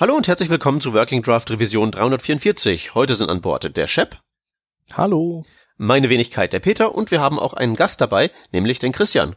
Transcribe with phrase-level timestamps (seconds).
[0.00, 2.94] Hallo und herzlich willkommen zu Working Draft Revision 344.
[2.94, 4.16] Heute sind an Bord der Shep.
[4.92, 5.44] Hallo.
[5.76, 9.34] Meine Wenigkeit der Peter und wir haben auch einen Gast dabei, nämlich den Christian.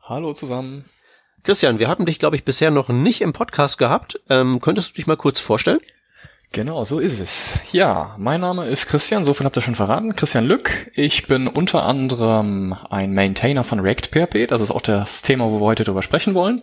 [0.00, 0.86] Hallo zusammen.
[1.42, 4.18] Christian, wir hatten dich, glaube ich, bisher noch nicht im Podcast gehabt.
[4.30, 5.80] Ähm, könntest du dich mal kurz vorstellen?
[6.52, 7.60] Genau, so ist es.
[7.72, 10.16] Ja, mein Name ist Christian, so viel habt ihr schon verraten.
[10.16, 10.90] Christian Lück.
[10.94, 14.46] Ich bin unter anderem ein Maintainer von React PHP.
[14.48, 16.62] Das ist auch das Thema, wo wir heute drüber sprechen wollen.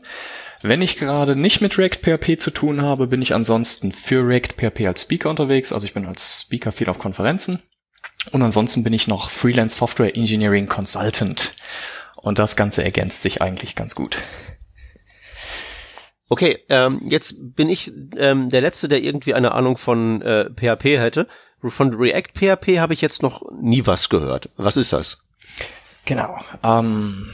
[0.61, 4.55] Wenn ich gerade nicht mit React PHP zu tun habe, bin ich ansonsten für React
[4.57, 5.71] PHP als Speaker unterwegs.
[5.71, 7.61] Also ich bin als Speaker viel auf Konferenzen.
[8.31, 11.55] Und ansonsten bin ich noch Freelance Software Engineering Consultant.
[12.17, 14.17] Und das Ganze ergänzt sich eigentlich ganz gut.
[16.27, 20.99] Okay, ähm, jetzt bin ich ähm, der Letzte, der irgendwie eine Ahnung von äh, PHP
[20.99, 21.27] hätte.
[21.61, 24.49] Von React PHP habe ich jetzt noch nie was gehört.
[24.57, 25.19] Was ist das?
[26.05, 26.37] Genau.
[26.63, 27.29] Ähm,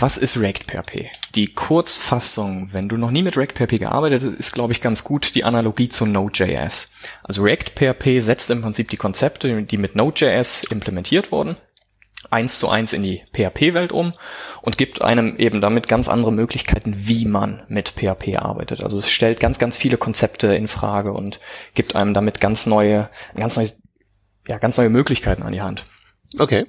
[0.00, 1.06] was ist React PHP?
[1.34, 5.04] Die Kurzfassung, wenn du noch nie mit React PHP gearbeitet hast, ist, glaube ich, ganz
[5.04, 6.90] gut die Analogie zu Node.js.
[7.22, 11.56] Also React PHP setzt im Prinzip die Konzepte, die mit Node.js implementiert wurden,
[12.30, 14.14] eins zu eins in die PHP-Welt um
[14.62, 18.82] und gibt einem eben damit ganz andere Möglichkeiten, wie man mit PHP arbeitet.
[18.82, 21.40] Also es stellt ganz, ganz viele Konzepte in Frage und
[21.74, 23.70] gibt einem damit ganz neue, ganz neue,
[24.48, 25.84] ja, ganz neue Möglichkeiten an die Hand.
[26.38, 26.66] Okay.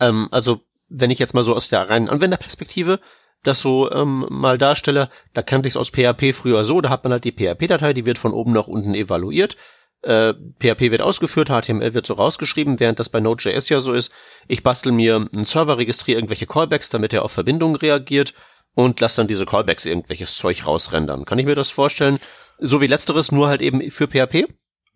[0.00, 3.00] Ähm, also wenn ich jetzt mal so aus der reinen Anwenderperspektive
[3.42, 7.04] das so ähm, mal darstelle, da kannte ich es aus PHP früher so, da hat
[7.04, 9.56] man halt die PHP-Datei, die wird von oben nach unten evaluiert.
[10.02, 14.12] Äh, PHP wird ausgeführt, HTML wird so rausgeschrieben, während das bei Node.js ja so ist.
[14.48, 18.34] Ich bastel mir einen Server, registriere irgendwelche Callbacks, damit er auf Verbindungen reagiert
[18.74, 21.24] und lasse dann diese Callbacks irgendwelches Zeug rausrendern.
[21.24, 22.18] Kann ich mir das vorstellen?
[22.58, 24.46] So wie letzteres, nur halt eben für PHP?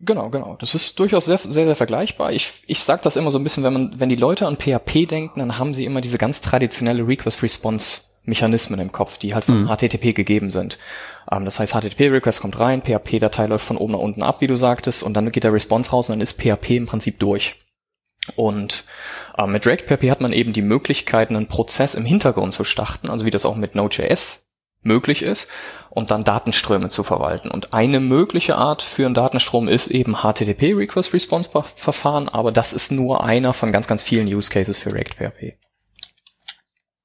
[0.04, 0.56] Genau, genau.
[0.58, 2.32] Das ist durchaus sehr, sehr, sehr vergleichbar.
[2.32, 5.06] Ich, ich sage das immer so ein bisschen, wenn man, wenn die Leute an PHP
[5.08, 9.68] denken, dann haben sie immer diese ganz traditionelle Request-Response-Mechanismen im Kopf, die halt von mhm.
[9.68, 10.78] HTTP gegeben sind.
[11.30, 14.56] Ähm, das heißt, HTTP-Request kommt rein, PHP-Datei läuft von oben nach unten ab, wie du
[14.56, 17.56] sagtest, und dann geht der Response raus und dann ist PHP im Prinzip durch.
[18.36, 18.84] Und
[19.36, 23.10] äh, mit React PHP hat man eben die Möglichkeit, einen Prozess im Hintergrund zu starten,
[23.10, 24.43] also wie das auch mit Node.js
[24.84, 25.50] möglich ist
[25.90, 27.50] und dann Datenströme zu verwalten.
[27.50, 32.72] Und eine mögliche Art für einen Datenstrom ist eben HTTP Request Response Verfahren, aber das
[32.72, 35.58] ist nur einer von ganz, ganz vielen Use Cases für React PHP.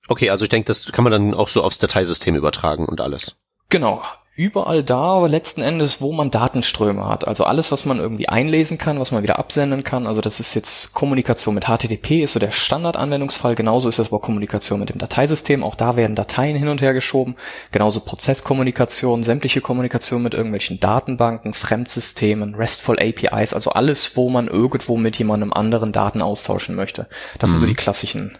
[0.08, 3.36] Okay, also ich denke, das kann man dann auch so aufs Dateisystem übertragen und alles.
[3.70, 4.02] Genau
[4.40, 7.28] überall da letzten Endes, wo man Datenströme hat.
[7.28, 10.08] Also alles, was man irgendwie einlesen kann, was man wieder absenden kann.
[10.08, 13.56] Also das ist jetzt Kommunikation mit HTTP, ist so der Standardanwendungsfall.
[13.56, 15.62] Genauso ist das aber Kommunikation mit dem Dateisystem.
[15.62, 17.36] Auch da werden Dateien hin und her geschoben.
[17.74, 23.54] Genauso Prozesskommunikation, sämtliche Kommunikation mit irgendwelchen Datenbanken, Fremdsystemen, RESTful APIs.
[23.54, 27.08] Also alles, wo man irgendwo mit jemandem anderen Daten austauschen möchte.
[27.40, 27.52] Das mhm.
[27.52, 27.72] sind so mhm.
[27.72, 28.38] die klassischen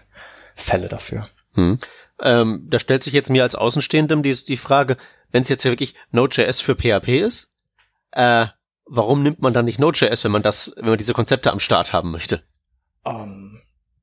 [0.54, 1.26] Fälle dafür.
[1.54, 1.78] Mhm.
[2.22, 4.96] Ähm, da stellt sich jetzt mir als Außenstehendem die, die Frage,
[5.30, 7.52] wenn es jetzt wirklich Node.js für PHP ist,
[8.12, 8.46] äh,
[8.84, 11.92] warum nimmt man dann nicht Node.js, wenn man das, wenn man diese Konzepte am Start
[11.92, 12.42] haben möchte?
[13.04, 13.62] Um, ähm,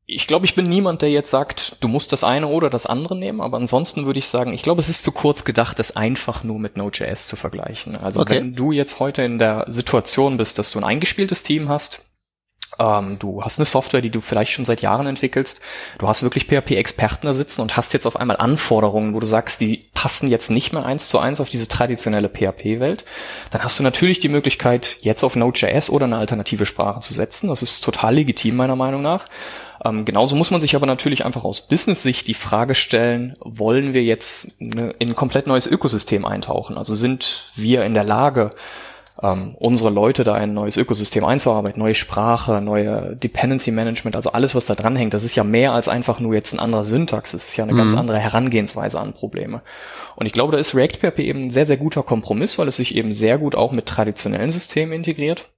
[0.10, 3.14] ich glaube, ich bin niemand, der jetzt sagt, du musst das eine oder das andere
[3.14, 6.46] nehmen, aber ansonsten würde ich sagen, ich glaube, es ist zu kurz gedacht, das einfach
[6.46, 7.98] nur mit Node.js zu vergleichen.
[7.98, 8.36] Also okay.
[8.36, 12.07] wenn du jetzt heute in der Situation bist, dass du ein eingespieltes Team hast,
[12.80, 15.62] ähm, du hast eine Software, die du vielleicht schon seit Jahren entwickelst.
[15.98, 19.62] Du hast wirklich PHP-Experten da sitzen und hast jetzt auf einmal Anforderungen, wo du sagst,
[19.62, 23.06] die passen jetzt nicht mehr eins zu eins auf diese traditionelle PHP-Welt.
[23.52, 27.50] Dann hast du natürlich die Möglichkeit, jetzt auf Node.js oder eine alternative Sprache zu setzen.
[27.50, 29.26] Das ist total legitim meiner Meinung nach.
[29.84, 34.04] Ähm, genauso muss man sich aber natürlich einfach aus Business-Sicht die Frage stellen, wollen wir
[34.04, 36.78] jetzt eine, in ein komplett neues Ökosystem eintauchen?
[36.78, 38.52] Also sind wir in der Lage,
[39.22, 44.54] ähm, unsere Leute da ein neues Ökosystem einzuarbeiten, neue Sprache, neue Dependency Management, also alles,
[44.54, 47.46] was da dranhängt, das ist ja mehr als einfach nur jetzt ein anderer Syntax, es
[47.46, 47.78] ist ja eine mhm.
[47.78, 49.62] ganz andere Herangehensweise an Probleme.
[50.16, 52.78] Und ich glaube, da ist React PHP eben ein sehr, sehr guter Kompromiss, weil es
[52.78, 55.50] sich eben sehr gut auch mit traditionellen Systemen integriert.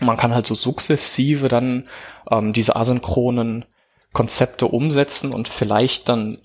[0.00, 1.88] Und man kann halt so sukzessive dann
[2.30, 3.64] ähm, diese asynchronen
[4.12, 6.38] Konzepte umsetzen und vielleicht dann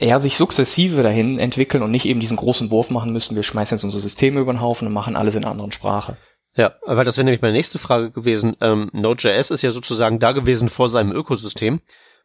[0.00, 3.76] eher sich sukzessive dahin entwickeln und nicht eben diesen großen Wurf machen müssen, wir schmeißen
[3.76, 6.16] jetzt unsere Systeme über den Haufen und machen alles in einer anderen Sprache.
[6.56, 8.56] Ja, weil das wäre nämlich meine nächste Frage gewesen.
[8.60, 11.80] Ähm, Node.js ist ja sozusagen da gewesen vor seinem Ökosystem.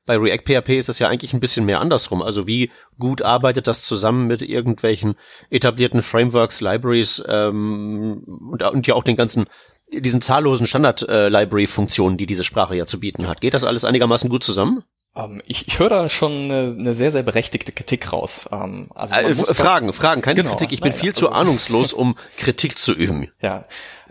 [0.05, 2.21] Bei React PHP ist das ja eigentlich ein bisschen mehr andersrum.
[2.21, 5.15] Also wie gut arbeitet das zusammen mit irgendwelchen
[5.49, 9.45] etablierten Frameworks, Libraries ähm, und, und ja auch den ganzen
[9.91, 13.41] diesen zahllosen Standard-Library-Funktionen, äh, die diese Sprache ja zu bieten hat.
[13.41, 14.83] Geht das alles einigermaßen gut zusammen?
[15.15, 18.47] Ähm, ich, ich höre da schon eine, eine sehr, sehr berechtigte Kritik raus.
[18.51, 20.71] Ähm, also äh, Fragen, Fragen, keine genau, Kritik.
[20.71, 23.31] Ich bin viel ja, zu also, ahnungslos, um Kritik zu üben.
[23.41, 23.65] Ja,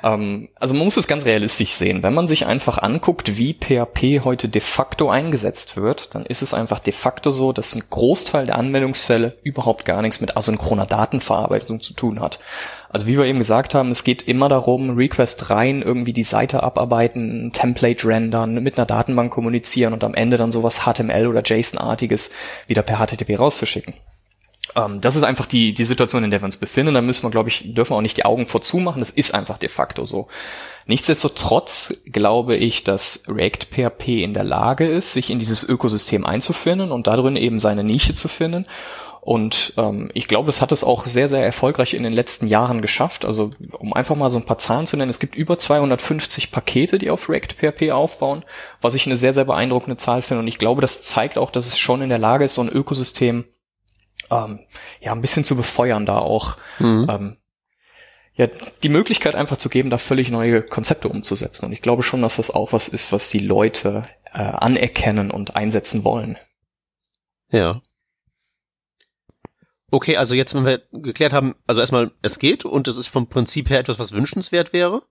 [0.04, 2.02] Ähm, also man muss es ganz realistisch sehen.
[2.02, 6.52] Wenn man sich einfach anguckt, wie PHP heute de facto eingesetzt wird, dann ist es
[6.52, 11.80] einfach de facto so, dass ein Großteil der Anwendungsfälle überhaupt gar nichts mit asynchroner Datenverarbeitung
[11.80, 12.38] zu tun hat.
[12.90, 16.62] Also wie wir eben gesagt haben, es geht immer darum, Request rein, irgendwie die Seite
[16.62, 22.30] abarbeiten, Template rendern, mit einer Datenbank kommunizieren und am Ende dann sowas HTML oder JSON-artiges
[22.68, 23.94] wieder per HTTP rauszuschicken.
[24.76, 26.94] Ähm, das ist einfach die, die Situation, in der wir uns befinden.
[26.94, 29.00] Da müssen wir, glaube ich, dürfen wir auch nicht die Augen vorzumachen.
[29.00, 30.29] Das ist einfach de facto so.
[30.87, 36.93] Nichtsdestotrotz glaube ich, dass React PHP in der Lage ist, sich in dieses Ökosystem einzufinden
[36.93, 38.67] und darin eben seine Nische zu finden
[39.25, 42.82] und ähm, ich glaube, es hat es auch sehr, sehr erfolgreich in den letzten Jahren
[42.82, 43.25] geschafft.
[43.25, 46.99] Also um einfach mal so ein paar Zahlen zu nennen, es gibt über 250 Pakete,
[46.99, 48.44] die auf React PHP aufbauen,
[48.82, 50.43] was ich eine sehr, sehr beeindruckende Zahl finde.
[50.43, 52.69] Und ich glaube, das zeigt auch, dass es schon in der Lage ist, so ein
[52.69, 53.44] Ökosystem
[54.31, 54.61] ähm,
[55.00, 57.06] ja ein bisschen zu befeuern, da auch mhm.
[57.11, 57.37] ähm,
[58.37, 58.49] ja,
[58.82, 61.66] die Möglichkeit einfach zu geben, da völlig neue Konzepte umzusetzen.
[61.66, 65.55] Und ich glaube schon, dass das auch was ist, was die Leute äh, anerkennen und
[65.55, 66.37] einsetzen wollen.
[67.50, 67.81] Ja.
[69.90, 73.28] Okay, also jetzt, wenn wir geklärt haben, also erstmal, es geht und es ist vom
[73.28, 75.02] Prinzip her etwas, was wünschenswert wäre.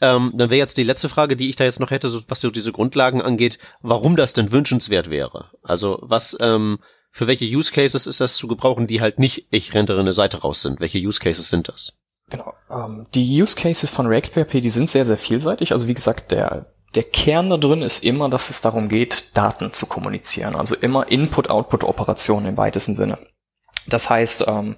[0.00, 2.40] Ähm, dann wäre jetzt die letzte Frage, die ich da jetzt noch hätte, so, was
[2.40, 5.50] so diese Grundlagen angeht, warum das denn wünschenswert wäre.
[5.62, 6.78] Also was, ähm,
[7.12, 10.38] für welche Use Cases ist das zu gebrauchen, die halt nicht, ich rendere eine Seite
[10.38, 10.80] raus sind?
[10.80, 11.92] Welche Use Cases sind das?
[12.30, 12.54] Genau.
[12.70, 15.72] Ähm, die Use Cases von React PHP, die sind sehr, sehr vielseitig.
[15.72, 19.72] Also wie gesagt, der der Kern da drin ist immer, dass es darum geht, Daten
[19.72, 20.54] zu kommunizieren.
[20.56, 23.18] Also immer Input-Output-Operationen im weitesten Sinne.
[23.86, 24.76] Das heißt, ähm,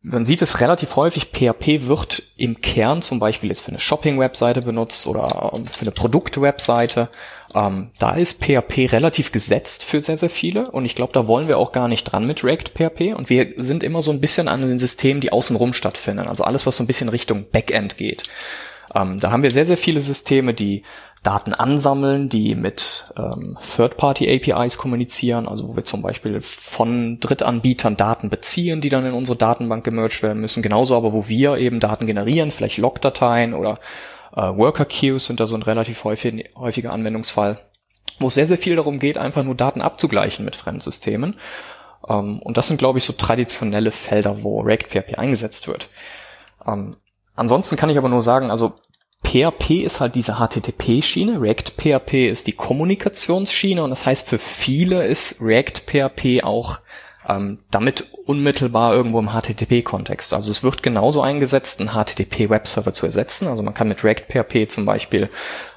[0.00, 4.62] man sieht es relativ häufig, PHP wird im Kern zum Beispiel jetzt für eine Shopping-Webseite
[4.62, 7.08] benutzt oder ähm, für eine Produkt-Webseite.
[7.54, 11.48] Ähm, da ist PHP relativ gesetzt für sehr, sehr viele und ich glaube, da wollen
[11.48, 14.48] wir auch gar nicht dran mit React PHP und wir sind immer so ein bisschen
[14.48, 18.24] an den Systemen, die außenrum stattfinden, also alles, was so ein bisschen Richtung Backend geht.
[18.94, 20.82] Ähm, da haben wir sehr, sehr viele Systeme, die
[21.22, 28.30] Daten ansammeln, die mit ähm, Third-Party-APIs kommunizieren, also wo wir zum Beispiel von Drittanbietern Daten
[28.30, 30.62] beziehen, die dann in unsere Datenbank gemerged werden müssen.
[30.62, 33.80] Genauso aber, wo wir eben Daten generieren, vielleicht Log-Dateien oder
[34.34, 37.58] äh, Worker-Queues sind da so ein relativ häufig, häufiger Anwendungsfall,
[38.20, 41.36] wo es sehr, sehr viel darum geht, einfach nur Daten abzugleichen mit Fremdsystemen.
[42.08, 45.88] Ähm, und das sind, glaube ich, so traditionelle Felder, wo React PHP eingesetzt wird.
[46.66, 46.96] Ähm,
[47.34, 48.74] ansonsten kann ich aber nur sagen, also
[49.24, 55.06] PHP ist halt diese HTTP-Schiene, React PHP ist die Kommunikationsschiene und das heißt für viele
[55.06, 56.78] ist React PHP auch
[57.28, 60.32] ähm, damit unmittelbar irgendwo im HTTP-Kontext.
[60.32, 63.48] Also es wird genauso eingesetzt, einen HTTP-Webserver zu ersetzen.
[63.48, 65.28] Also man kann mit React PHP zum Beispiel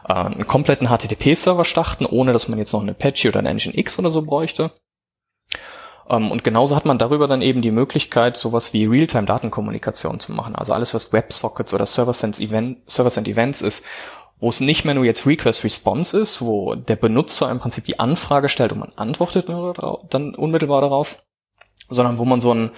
[0.07, 3.99] äh, einen kompletten HTTP-Server starten, ohne dass man jetzt noch eine Apache oder ein Nginx
[3.99, 4.71] oder so bräuchte.
[6.09, 10.55] Ähm, und genauso hat man darüber dann eben die Möglichkeit, sowas wie Realtime-Datenkommunikation zu machen.
[10.55, 13.85] Also alles, was WebSockets oder Server-Send-Event, Server-Send-Events ist,
[14.39, 18.49] wo es nicht mehr nur jetzt Request-Response ist, wo der Benutzer im Prinzip die Anfrage
[18.49, 21.19] stellt und man antwortet dann unmittelbar darauf,
[21.91, 22.71] sondern wo man so ein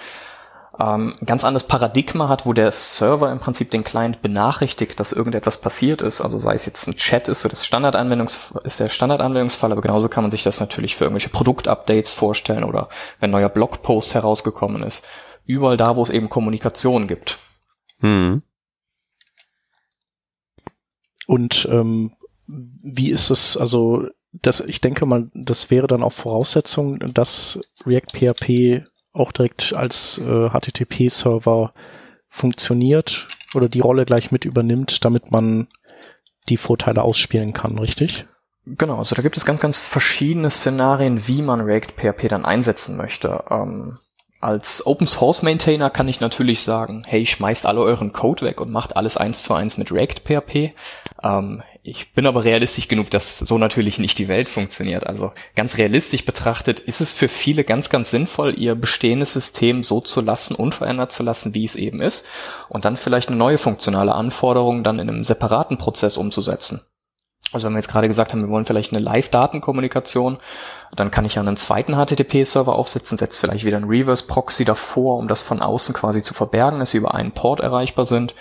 [0.80, 5.62] ähm, ganz anderes Paradigma hat, wo der Server im Prinzip den Client benachrichtigt, dass irgendetwas
[5.62, 6.20] passiert ist.
[6.20, 10.10] Also sei es jetzt ein Chat, ist so das Standardanwendungs ist der Standardanwendungsfall, aber genauso
[10.10, 12.90] kann man sich das natürlich für irgendwelche Produktupdates vorstellen oder
[13.20, 15.06] wenn ein neuer Blogpost herausgekommen ist.
[15.46, 17.38] Überall da, wo es eben Kommunikation gibt.
[18.00, 18.42] Hm.
[21.28, 22.14] Und ähm,
[22.48, 28.34] wie ist es, also das, ich denke mal, das wäre dann auch Voraussetzung, dass React
[28.34, 31.74] PHP auch direkt als äh, HTTP-Server
[32.28, 35.68] funktioniert oder die Rolle gleich mit übernimmt, damit man
[36.50, 38.26] die Vorteile ausspielen kann, richtig?
[38.66, 42.98] Genau, also da gibt es ganz, ganz verschiedene Szenarien, wie man React PHP dann einsetzen
[42.98, 43.44] möchte.
[43.50, 44.00] Ähm,
[44.44, 48.72] als Open Source Maintainer kann ich natürlich sagen, hey, schmeißt alle euren Code weg und
[48.72, 50.74] macht alles eins zu eins mit React PHP.
[51.24, 55.08] Ähm, ich bin aber realistisch genug, dass so natürlich nicht die Welt funktioniert.
[55.08, 60.02] Also ganz realistisch betrachtet ist es für viele ganz, ganz sinnvoll, ihr bestehendes System so
[60.02, 62.26] zu lassen, unverändert zu lassen, wie es eben ist,
[62.70, 66.82] und dann vielleicht eine neue funktionale Anforderung dann in einem separaten Prozess umzusetzen.
[67.52, 70.38] Also wenn wir jetzt gerade gesagt haben, wir wollen vielleicht eine Live-Datenkommunikation,
[70.96, 75.28] dann kann ich ja einen zweiten HTTP-Server aufsetzen, setze vielleicht wieder einen Reverse-Proxy davor, um
[75.28, 78.34] das von außen quasi zu verbergen, dass sie über einen Port erreichbar sind.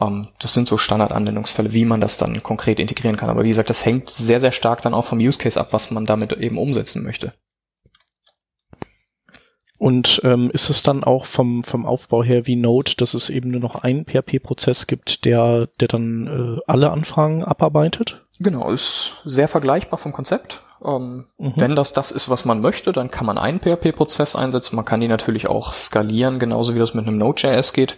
[0.00, 3.30] Ähm, das sind so Standardanwendungsfälle, wie man das dann konkret integrieren kann.
[3.30, 5.90] Aber wie gesagt, das hängt sehr, sehr stark dann auch vom Use Case ab, was
[5.90, 7.32] man damit eben umsetzen möchte.
[9.80, 13.50] Und ähm, ist es dann auch vom, vom Aufbau her wie Node, dass es eben
[13.50, 18.26] nur noch einen PHP-Prozess gibt, der, der dann äh, alle Anfragen abarbeitet?
[18.40, 20.60] Genau, ist sehr vergleichbar vom Konzept.
[20.84, 21.54] Ähm, mhm.
[21.56, 24.76] Wenn das das ist, was man möchte, dann kann man einen PHP-Prozess einsetzen.
[24.76, 27.96] Man kann die natürlich auch skalieren, genauso wie das mit einem Node.js geht.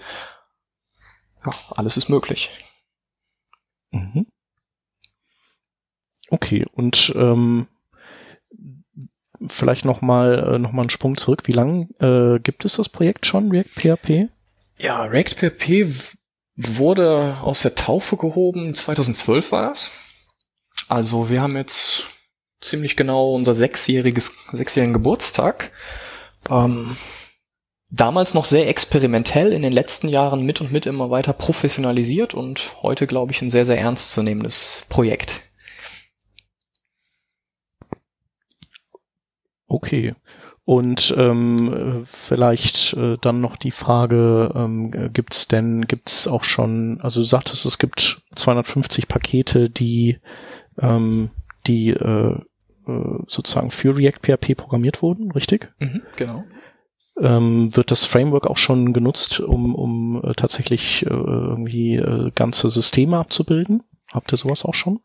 [1.44, 2.48] ja, alles ist möglich.
[3.90, 4.28] Mhm.
[6.30, 7.66] Okay, und ähm,
[9.48, 11.42] vielleicht nochmal äh, noch mal einen Sprung zurück.
[11.46, 14.28] Wie lange äh, gibt es das Projekt schon, React PHP?
[14.78, 15.86] Ja, React PHP
[16.56, 18.74] wurde aus der Taufe gehoben.
[18.74, 19.90] 2012 war das.
[20.88, 22.04] Also wir haben jetzt
[22.60, 25.72] ziemlich genau unser sechsjähriges, sechsjährigen Geburtstag.
[26.50, 26.96] Ähm,
[27.90, 32.82] damals noch sehr experimentell, in den letzten Jahren mit und mit immer weiter professionalisiert und
[32.82, 35.42] heute, glaube ich, ein sehr, sehr ernstzunehmendes Projekt.
[39.72, 40.14] Okay.
[40.64, 47.00] Und ähm, vielleicht äh, dann noch die Frage, ähm, gibt denn, gibt es auch schon,
[47.00, 50.18] also du sagtest, es gibt 250 Pakete, die,
[50.78, 51.30] ähm,
[51.66, 52.36] die äh,
[52.86, 55.72] äh, sozusagen für React PHP programmiert wurden, richtig?
[55.80, 56.44] Mhm, genau.
[57.18, 62.68] Ähm, wird das Framework auch schon genutzt, um, um äh, tatsächlich äh, irgendwie äh, ganze
[62.68, 63.82] Systeme abzubilden?
[64.12, 65.00] Habt ihr sowas auch schon?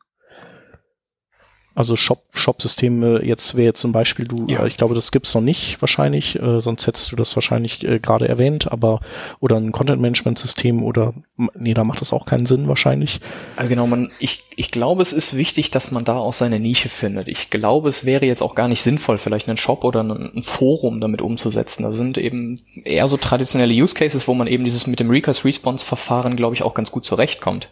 [1.78, 4.64] Also Shop, Shop-Systeme, jetzt wäre jetzt zum Beispiel du, ja.
[4.64, 8.00] äh, ich glaube, das gibt's noch nicht wahrscheinlich, äh, sonst hättest du das wahrscheinlich äh,
[8.00, 9.00] gerade erwähnt, aber
[9.42, 11.14] oder ein Content-Management-System oder
[11.54, 13.22] nee, da macht das auch keinen Sinn wahrscheinlich.
[13.58, 16.90] Also genau, man, ich, ich glaube, es ist wichtig, dass man da auch seine Nische
[16.90, 17.28] findet.
[17.28, 20.42] Ich glaube, es wäre jetzt auch gar nicht sinnvoll, vielleicht einen Shop oder ein, ein
[20.42, 21.84] Forum damit umzusetzen.
[21.84, 26.38] Da sind eben eher so traditionelle Use Cases, wo man eben dieses mit dem Recast-Response-Verfahren,
[26.38, 27.70] glaube ich, auch ganz gut zurechtkommt.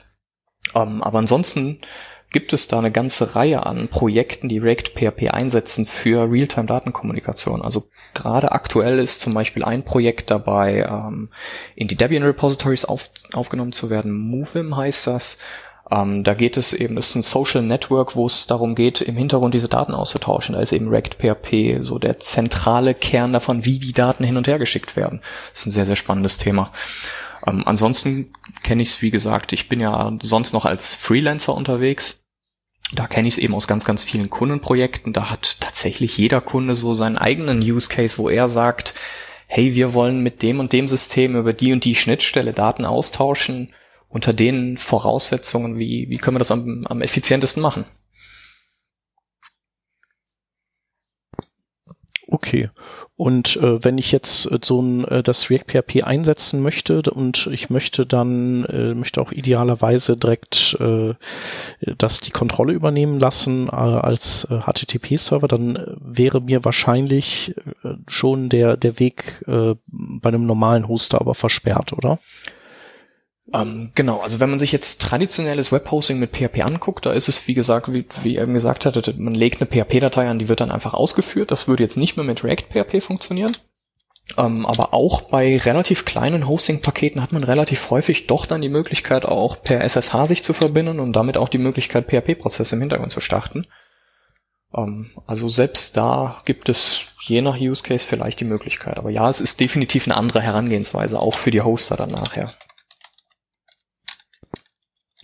[0.75, 1.79] Ähm, aber ansonsten
[2.35, 7.61] gibt es da eine ganze Reihe an Projekten, die React PHP einsetzen für Realtime-Datenkommunikation.
[7.61, 11.29] Also gerade aktuell ist zum Beispiel ein Projekt dabei, ähm,
[11.77, 14.11] in die Debian Repositories auf, aufgenommen zu werden.
[14.11, 15.37] Movim heißt das.
[15.89, 19.15] Ähm, da geht es eben, das ist ein Social Network, wo es darum geht, im
[19.15, 20.55] Hintergrund diese Daten auszutauschen.
[20.55, 24.49] Da ist eben React PHP so der zentrale Kern davon, wie die Daten hin und
[24.49, 25.21] her geschickt werden.
[25.51, 26.73] Das ist ein sehr, sehr spannendes Thema.
[27.47, 32.24] Ähm, ansonsten kenne ich es, wie gesagt, ich bin ja sonst noch als Freelancer unterwegs
[32.95, 35.13] da kenne ich es eben aus ganz, ganz vielen Kundenprojekten.
[35.13, 38.93] Da hat tatsächlich jeder Kunde so seinen eigenen Use Case, wo er sagt,
[39.47, 43.73] hey, wir wollen mit dem und dem System über die und die Schnittstelle Daten austauschen.
[44.09, 47.85] Unter den Voraussetzungen, wie, wie können wir das am, am effizientesten machen?
[52.27, 52.69] Okay.
[53.17, 57.47] Und äh, wenn ich jetzt äh, so ein äh, das React PHP einsetzen möchte und
[57.51, 61.13] ich möchte dann äh, möchte auch idealerweise direkt äh,
[61.97, 67.55] das die Kontrolle übernehmen lassen äh, als äh, HTTP Server, dann äh, wäre mir wahrscheinlich
[67.83, 72.19] äh, schon der der Weg äh, bei einem normalen Hoster aber versperrt, oder?
[73.53, 77.47] Ähm, genau, also wenn man sich jetzt traditionelles Webhosting mit PHP anguckt, da ist es,
[77.47, 80.71] wie gesagt, wie, wie eben gesagt hatte, man legt eine PHP-Datei an, die wird dann
[80.71, 81.51] einfach ausgeführt.
[81.51, 83.55] Das würde jetzt nicht mehr mit React PHP funktionieren.
[84.37, 89.25] Ähm, aber auch bei relativ kleinen Hosting-Paketen hat man relativ häufig doch dann die Möglichkeit,
[89.25, 93.19] auch per SSH sich zu verbinden und damit auch die Möglichkeit, PHP-Prozesse im Hintergrund zu
[93.19, 93.67] starten.
[94.75, 98.97] Ähm, also selbst da gibt es je nach Use Case vielleicht die Möglichkeit.
[98.97, 102.51] Aber ja, es ist definitiv eine andere Herangehensweise, auch für die Hoster dann nachher.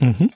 [0.01, 0.31] Mhm.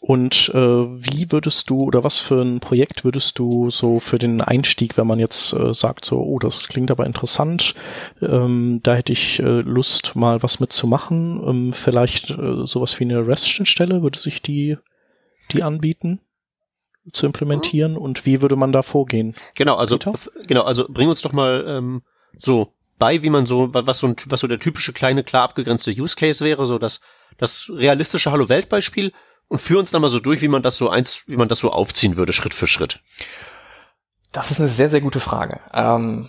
[0.00, 4.42] Und äh, wie würdest du oder was für ein Projekt würdest du so für den
[4.42, 7.74] Einstieg, wenn man jetzt äh, sagt, so, oh, das klingt aber interessant,
[8.20, 13.26] ähm, da hätte ich äh, Lust, mal was mitzumachen, ähm, vielleicht äh, sowas wie eine
[13.26, 14.76] REST-Schnittstelle, würde sich die,
[15.52, 16.20] die anbieten?
[17.12, 17.98] zu implementieren mhm.
[17.98, 19.34] und wie würde man da vorgehen?
[19.54, 19.98] Genau, also
[20.46, 22.02] genau, also bring uns doch mal ähm,
[22.38, 25.90] so bei, wie man so was so ein, was so der typische kleine klar abgegrenzte
[25.90, 27.00] Use Case wäre, so dass
[27.38, 29.12] das realistische Hallo Welt Beispiel
[29.48, 31.58] und führ uns dann mal so durch, wie man das so eins, wie man das
[31.58, 33.00] so aufziehen würde, Schritt für Schritt.
[34.32, 35.60] Das ist eine sehr, sehr gute Frage.
[35.72, 36.28] Ähm,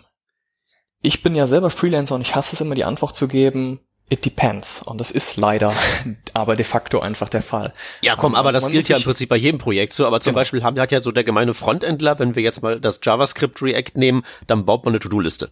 [1.01, 4.23] ich bin ja selber Freelancer und ich hasse es immer, die Antwort zu geben, It
[4.23, 4.83] depends.
[4.83, 5.73] Und das ist leider
[6.33, 7.73] aber de facto einfach der Fall.
[8.01, 10.05] Ja, komm, aber das gilt ja im Prinzip bei jedem Projekt so.
[10.05, 10.41] Aber zum genau.
[10.41, 13.93] Beispiel haben, hat ja so der gemeine Frontendler, wenn wir jetzt mal das JavaScript React
[13.95, 15.51] nehmen, dann baut man eine To-Do-Liste.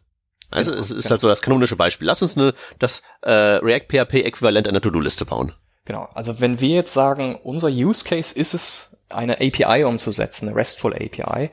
[0.51, 1.09] Also genau, es ist genau.
[1.11, 2.07] halt so das kanonische Beispiel.
[2.07, 5.53] Lass uns eine, das äh, React PHP Äquivalent einer To-Do-Liste bauen.
[5.85, 6.07] Genau.
[6.13, 10.93] Also wenn wir jetzt sagen, unser Use Case ist es, eine API umzusetzen, eine RESTful
[10.93, 11.51] API,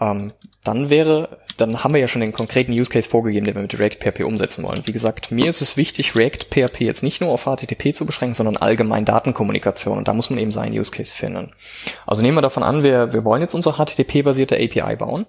[0.00, 0.32] ähm,
[0.64, 3.78] dann wäre, dann haben wir ja schon den konkreten Use Case vorgegeben, den wir mit
[3.78, 4.86] React PHP umsetzen wollen.
[4.86, 8.34] Wie gesagt, mir ist es wichtig, React PHP jetzt nicht nur auf HTTP zu beschränken,
[8.34, 9.98] sondern allgemein Datenkommunikation.
[9.98, 11.52] Und da muss man eben seinen Use Case finden.
[12.06, 15.26] Also nehmen wir davon an, wir, wir wollen jetzt unsere HTTP-basierte API bauen.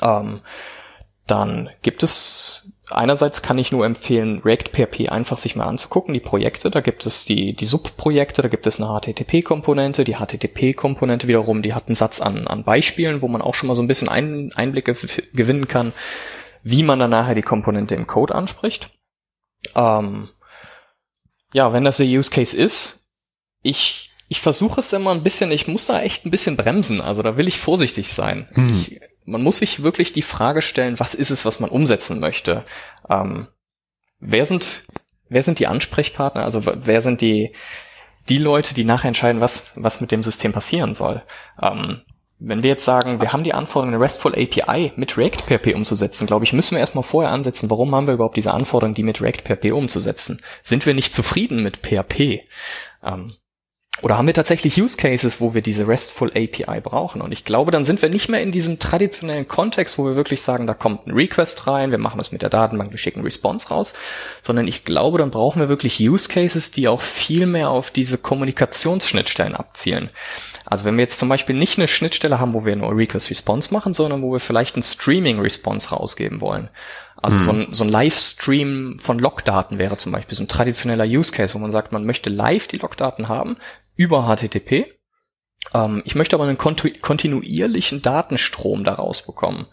[0.00, 0.40] Ähm,
[1.26, 6.20] dann gibt es einerseits kann ich nur empfehlen, React PHP einfach sich mal anzugucken, die
[6.20, 6.70] Projekte.
[6.70, 10.04] Da gibt es die, die Subprojekte, da gibt es eine HTTP-Komponente.
[10.04, 13.74] Die HTTP-Komponente wiederum, die hat einen Satz an, an Beispielen, wo man auch schon mal
[13.74, 14.94] so ein bisschen ein, Einblicke
[15.32, 15.92] gewinnen kann,
[16.62, 18.90] wie man dann nachher die Komponente im Code anspricht.
[19.74, 20.28] Ähm,
[21.52, 23.08] ja, wenn das der Use Case ist,
[23.62, 27.00] ich, ich versuche es immer ein bisschen, ich muss da echt ein bisschen bremsen.
[27.00, 28.48] Also da will ich vorsichtig sein.
[28.52, 28.70] Hm.
[28.70, 32.64] Ich, man muss sich wirklich die Frage stellen, was ist es, was man umsetzen möchte?
[33.08, 33.46] Ähm,
[34.18, 34.84] wer sind,
[35.28, 36.44] wer sind die Ansprechpartner?
[36.44, 37.52] Also wer sind die,
[38.28, 41.22] die Leute, die nachher entscheiden, was, was mit dem System passieren soll?
[41.60, 42.02] Ähm,
[42.44, 46.26] wenn wir jetzt sagen, wir haben die Anforderung, eine RESTful API mit React PHP umzusetzen,
[46.26, 49.20] glaube ich, müssen wir erstmal vorher ansetzen, warum haben wir überhaupt diese Anforderung, die mit
[49.20, 50.40] React PHP umzusetzen?
[50.62, 52.40] Sind wir nicht zufrieden mit PHP?
[53.04, 53.34] Ähm,
[54.00, 57.20] oder haben wir tatsächlich Use Cases, wo wir diese RESTful API brauchen?
[57.20, 60.40] Und ich glaube, dann sind wir nicht mehr in diesem traditionellen Kontext, wo wir wirklich
[60.40, 63.68] sagen, da kommt ein Request rein, wir machen das mit der Datenbank, wir schicken Response
[63.68, 63.92] raus,
[64.40, 68.16] sondern ich glaube, dann brauchen wir wirklich Use Cases, die auch viel mehr auf diese
[68.16, 70.10] Kommunikationsschnittstellen abzielen.
[70.64, 73.72] Also wenn wir jetzt zum Beispiel nicht eine Schnittstelle haben, wo wir nur Request Response
[73.74, 76.70] machen, sondern wo wir vielleicht ein Streaming Response rausgeben wollen.
[77.20, 77.44] Also hm.
[77.44, 81.54] so ein, so ein Livestream von Logdaten wäre zum Beispiel so ein traditioneller Use Case,
[81.54, 83.56] wo man sagt, man möchte live die Logdaten haben
[83.96, 84.86] über HTTP.
[85.74, 89.66] Ähm, ich möchte aber einen kontinuierlichen Datenstrom daraus bekommen.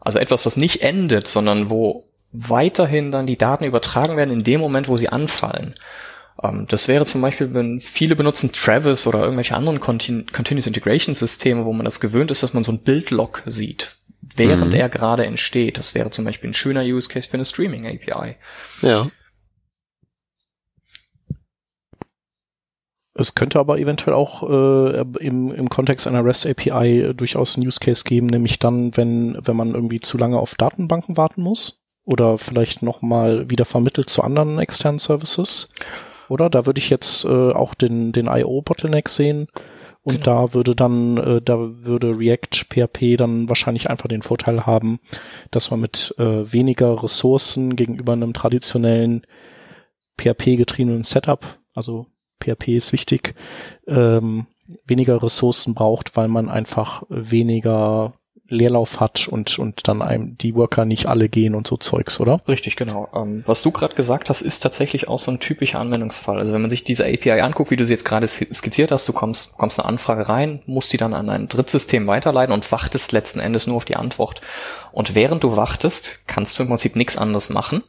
[0.00, 4.60] Also etwas, was nicht endet, sondern wo weiterhin dann die Daten übertragen werden in dem
[4.60, 5.74] Moment, wo sie anfallen.
[6.42, 11.14] Ähm, das wäre zum Beispiel, wenn viele benutzen Travis oder irgendwelche anderen Continu Continuous Integration
[11.14, 13.96] Systeme, wo man das gewöhnt ist, dass man so ein Bildlog sieht,
[14.36, 14.80] während mhm.
[14.80, 15.78] er gerade entsteht.
[15.78, 18.36] Das wäre zum Beispiel ein schöner Use Case für eine Streaming API.
[18.82, 19.08] Ja.
[23.16, 27.66] Es könnte aber eventuell auch äh, im, im Kontext einer REST API äh, durchaus einen
[27.66, 31.84] Use Case geben, nämlich dann, wenn, wenn man irgendwie zu lange auf Datenbanken warten muss
[32.04, 35.68] oder vielleicht nochmal wieder vermittelt zu anderen externen Services.
[36.28, 39.46] Oder da würde ich jetzt äh, auch den, den IO-Bottleneck sehen.
[40.02, 40.48] Und genau.
[40.48, 44.98] da würde dann, äh, da würde React PHP dann wahrscheinlich einfach den Vorteil haben,
[45.52, 49.22] dass man mit äh, weniger Ressourcen gegenüber einem traditionellen
[50.18, 52.06] PHP-getriebenen Setup, also
[52.40, 53.34] PHP ist wichtig,
[53.86, 54.46] ähm,
[54.86, 58.14] weniger Ressourcen braucht, weil man einfach weniger
[58.48, 62.40] Leerlauf hat und, und dann einem die Worker nicht alle gehen und so Zeugs, oder?
[62.46, 63.08] Richtig, genau.
[63.14, 66.38] Ähm, was du gerade gesagt hast, ist tatsächlich auch so ein typischer Anwendungsfall.
[66.38, 69.14] Also wenn man sich diese API anguckt, wie du sie jetzt gerade skizziert hast, du
[69.14, 73.40] kommst, kommst eine Anfrage rein, musst die dann an ein Drittsystem weiterleiten und wartest letzten
[73.40, 74.42] Endes nur auf die Antwort.
[74.92, 77.82] Und während du wartest, kannst du im Prinzip nichts anderes machen,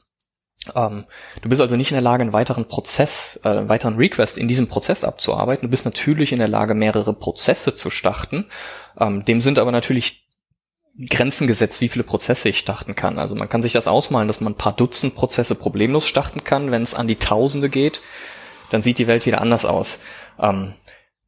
[0.73, 1.05] ähm,
[1.41, 4.47] du bist also nicht in der Lage, einen weiteren Prozess, äh, einen weiteren Request in
[4.47, 5.67] diesem Prozess abzuarbeiten.
[5.67, 8.45] Du bist natürlich in der Lage, mehrere Prozesse zu starten.
[8.99, 10.25] Ähm, dem sind aber natürlich
[11.09, 13.19] Grenzen gesetzt, wie viele Prozesse ich starten kann.
[13.19, 16.71] Also man kann sich das ausmalen, dass man ein paar Dutzend Prozesse problemlos starten kann.
[16.71, 18.01] Wenn es an die Tausende geht,
[18.69, 19.99] dann sieht die Welt wieder anders aus.
[20.39, 20.73] Ähm,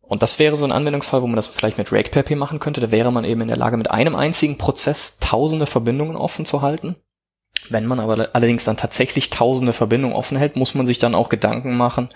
[0.02, 2.80] und das wäre so ein Anwendungsfall, wo man das vielleicht mit PHP machen könnte.
[2.80, 6.62] Da wäre man eben in der Lage, mit einem einzigen Prozess tausende Verbindungen offen zu
[6.62, 6.96] halten.
[7.70, 11.30] Wenn man aber allerdings dann tatsächlich tausende Verbindungen offen hält, muss man sich dann auch
[11.30, 12.10] Gedanken machen,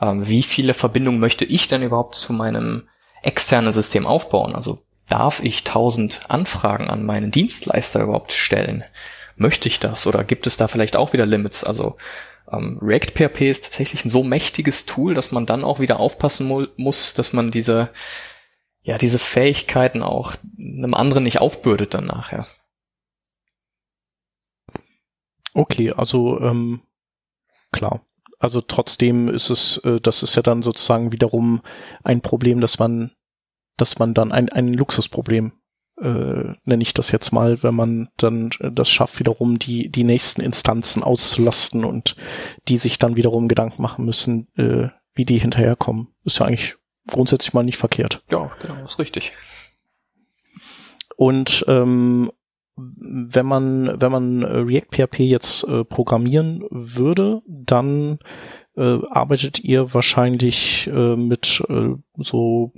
[0.00, 2.88] ähm, wie viele Verbindungen möchte ich denn überhaupt zu meinem
[3.22, 4.54] externen System aufbauen?
[4.54, 8.84] Also darf ich tausend Anfragen an meinen Dienstleister überhaupt stellen?
[9.36, 11.64] Möchte ich das oder gibt es da vielleicht auch wieder Limits?
[11.64, 11.96] Also
[12.52, 16.46] ähm, React PHP ist tatsächlich ein so mächtiges Tool, dass man dann auch wieder aufpassen
[16.46, 17.90] mu muss, dass man diese
[18.82, 22.46] ja diese Fähigkeiten auch einem anderen nicht aufbürdet dann nachher.
[25.54, 26.82] Okay, also ähm,
[27.72, 28.02] klar.
[28.38, 31.62] Also trotzdem ist es, äh, das ist ja dann sozusagen wiederum
[32.04, 33.12] ein Problem, dass man
[33.78, 35.52] dass man dann ein, ein Luxusproblem
[36.00, 40.42] äh, nenne ich das jetzt mal, wenn man dann das schafft, wiederum die, die nächsten
[40.42, 42.14] Instanzen auszulasten und
[42.68, 46.08] die sich dann wiederum Gedanken machen müssen, äh, wie die hinterherkommen.
[46.24, 46.76] Ist ja eigentlich
[47.08, 48.22] grundsätzlich mal nicht verkehrt.
[48.30, 49.32] Ja, genau, ist richtig.
[51.16, 52.30] Und ähm,
[52.78, 58.18] wenn man, wenn man React PHP jetzt äh, programmieren würde, dann
[58.76, 62.72] äh, arbeitet ihr wahrscheinlich äh, mit äh, so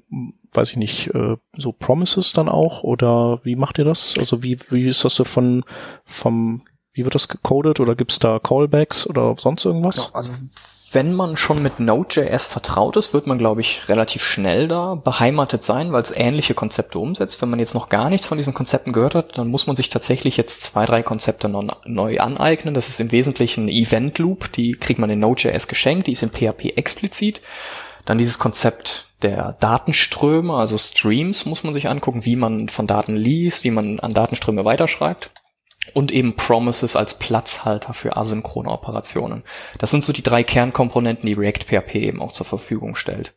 [0.52, 4.14] weiß ich nicht, äh, so Promises dann auch oder wie macht ihr das?
[4.18, 5.64] Also wie, wie ist das so von,
[6.04, 10.06] vom, wie wird das gecodet oder gibt's da Callbacks oder sonst irgendwas?
[10.06, 10.32] Genau, also
[10.92, 15.62] wenn man schon mit Node.js vertraut ist, wird man, glaube ich, relativ schnell da beheimatet
[15.62, 17.40] sein, weil es ähnliche Konzepte umsetzt.
[17.40, 19.88] Wenn man jetzt noch gar nichts von diesen Konzepten gehört hat, dann muss man sich
[19.88, 22.74] tatsächlich jetzt zwei, drei Konzepte neu aneignen.
[22.74, 26.30] Das ist im Wesentlichen Event Loop, die kriegt man in Node.js geschenkt, die ist in
[26.30, 27.40] PHP explizit.
[28.04, 33.14] Dann dieses Konzept der Datenströme, also Streams muss man sich angucken, wie man von Daten
[33.14, 35.30] liest, wie man an Datenströme weiterschreibt.
[35.94, 39.42] Und eben Promises als Platzhalter für asynchrone Operationen.
[39.78, 43.34] Das sind so die drei Kernkomponenten, die React PHP eben auch zur Verfügung stellt.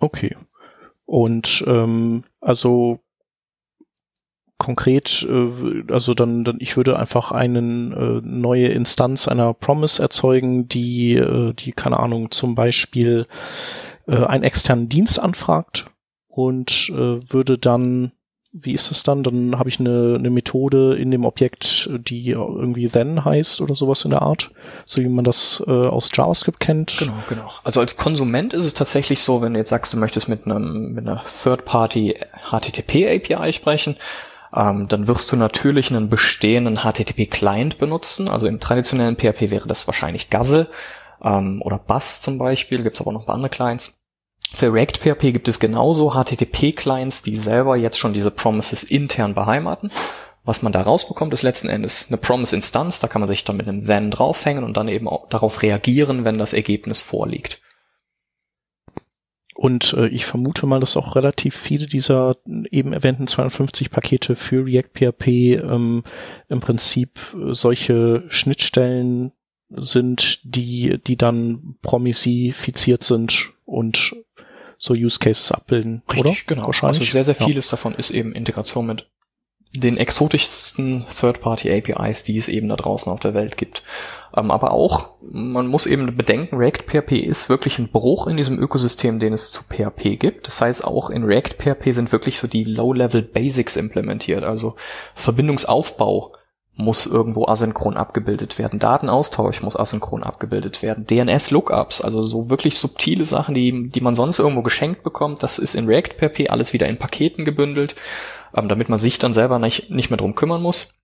[0.00, 0.36] Okay.
[1.06, 3.00] Und ähm, also
[4.58, 10.68] konkret, äh, also dann, dann ich würde einfach eine äh, neue Instanz einer Promise erzeugen,
[10.68, 13.26] die, äh, die keine Ahnung, zum Beispiel
[14.06, 15.90] äh, einen externen Dienst anfragt
[16.38, 18.12] und äh, würde dann
[18.52, 19.22] wie ist es dann?
[19.22, 24.04] Dann habe ich eine, eine Methode in dem Objekt, die irgendwie then heißt oder sowas
[24.04, 24.50] in der Art,
[24.86, 26.96] so wie man das äh, aus JavaScript kennt.
[26.98, 27.50] Genau, genau.
[27.62, 30.92] Also als Konsument ist es tatsächlich so, wenn du jetzt sagst, du möchtest mit einem
[30.92, 32.16] mit einer Third-Party
[32.50, 33.96] HTTP API sprechen,
[34.56, 38.28] ähm, dann wirst du natürlich einen bestehenden HTTP-Client benutzen.
[38.28, 40.68] Also im traditionellen PHP wäre das wahrscheinlich Gazelle
[41.22, 42.82] ähm, oder Bus zum Beispiel.
[42.82, 43.97] Gibt es aber noch ein paar andere Clients.
[44.52, 49.90] Für React PHP gibt es genauso HTTP-Clients, die selber jetzt schon diese Promises intern beheimaten.
[50.44, 53.00] Was man da rausbekommt, ist letzten Endes eine Promise-Instanz.
[53.00, 56.24] Da kann man sich dann mit einem Then draufhängen und dann eben auch darauf reagieren,
[56.24, 57.60] wenn das Ergebnis vorliegt.
[59.54, 62.36] Und äh, ich vermute mal, dass auch relativ viele dieser
[62.70, 66.04] eben erwähnten 250 Pakete für React PHP ähm,
[66.48, 69.32] im Prinzip äh, solche Schnittstellen
[69.68, 74.14] sind, die, die dann promisifiziert sind und
[74.78, 76.54] so Use Cases abbilden, Richtig, oder?
[76.54, 76.66] genau.
[76.66, 77.00] Wahrscheinlich.
[77.00, 77.72] Also sehr, sehr vieles ja.
[77.72, 79.10] davon ist eben Integration mit
[79.76, 83.82] den exotischsten Third-Party-APIs, die es eben da draußen auf der Welt gibt.
[84.34, 88.58] Ähm, aber auch, man muss eben bedenken, React PHP ist wirklich ein Bruch in diesem
[88.58, 90.46] Ökosystem, den es zu PHP gibt.
[90.46, 94.76] Das heißt, auch in React PHP sind wirklich so die Low-Level Basics implementiert, also
[95.14, 96.34] Verbindungsaufbau
[96.78, 98.78] muss irgendwo asynchron abgebildet werden.
[98.78, 101.06] Datenaustausch muss asynchron abgebildet werden.
[101.06, 105.74] DNS-Lookups, also so wirklich subtile Sachen, die, die man sonst irgendwo geschenkt bekommt, das ist
[105.74, 107.96] in React PHP alles wieder in Paketen gebündelt,
[108.54, 110.94] ähm, damit man sich dann selber nicht, nicht mehr drum kümmern muss.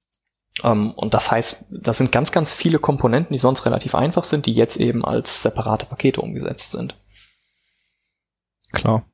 [0.62, 4.46] Ähm, und das heißt, das sind ganz, ganz viele Komponenten, die sonst relativ einfach sind,
[4.46, 6.94] die jetzt eben als separate Pakete umgesetzt sind.
[8.72, 9.04] Klar.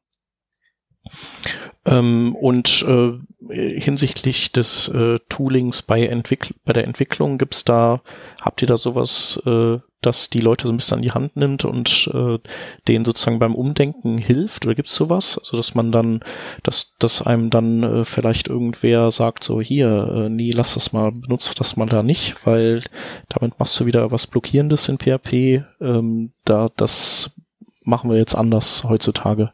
[1.91, 3.19] Ähm, und äh,
[3.53, 8.01] hinsichtlich des äh, Toolings bei, Entwickl bei der Entwicklung gibt's da,
[8.41, 11.65] habt ihr da sowas, äh, dass die Leute so ein bisschen an die Hand nimmt
[11.65, 12.39] und äh,
[12.87, 14.65] denen sozusagen beim Umdenken hilft?
[14.65, 15.37] Oder gibt's sowas?
[15.37, 16.21] Also dass man dann,
[16.63, 21.11] dass, dass einem dann äh, vielleicht irgendwer sagt, so hier, äh, nee, lass das mal,
[21.11, 22.85] benutze das mal da nicht, weil
[23.29, 25.65] damit machst du wieder was Blockierendes in PHP.
[25.81, 27.37] Ähm, da, das
[27.83, 29.53] machen wir jetzt anders heutzutage.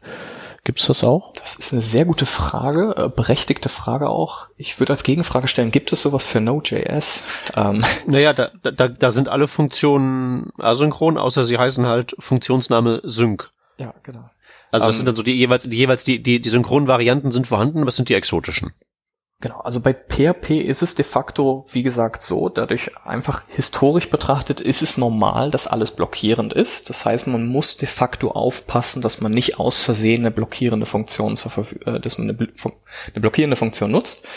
[0.67, 1.31] Gibt's das auch?
[1.35, 4.49] Das ist eine sehr gute Frage, äh, berechtigte Frage auch.
[4.57, 7.23] Ich würde als Gegenfrage stellen, gibt es sowas für Node.js?
[7.55, 7.85] Ähm.
[8.05, 13.49] Naja, da, da, da sind alle Funktionen asynchron, außer sie heißen halt Funktionsname Sync.
[13.77, 14.25] Ja, genau.
[14.69, 17.31] Also das um, sind dann so die jeweils, die jeweils die, die, die synchronen Varianten
[17.31, 18.73] sind vorhanden, es sind die exotischen.
[19.39, 24.59] Genau, also bei PHP ist es de facto, wie gesagt, so, dadurch einfach historisch betrachtet
[24.59, 26.89] ist es normal, dass alles blockierend ist.
[26.89, 31.37] Das heißt, man muss de facto aufpassen, dass man nicht aus Versehen eine blockierende Funktion
[31.37, 31.51] zur
[31.85, 34.27] äh, dass man eine, eine blockierende Funktion nutzt.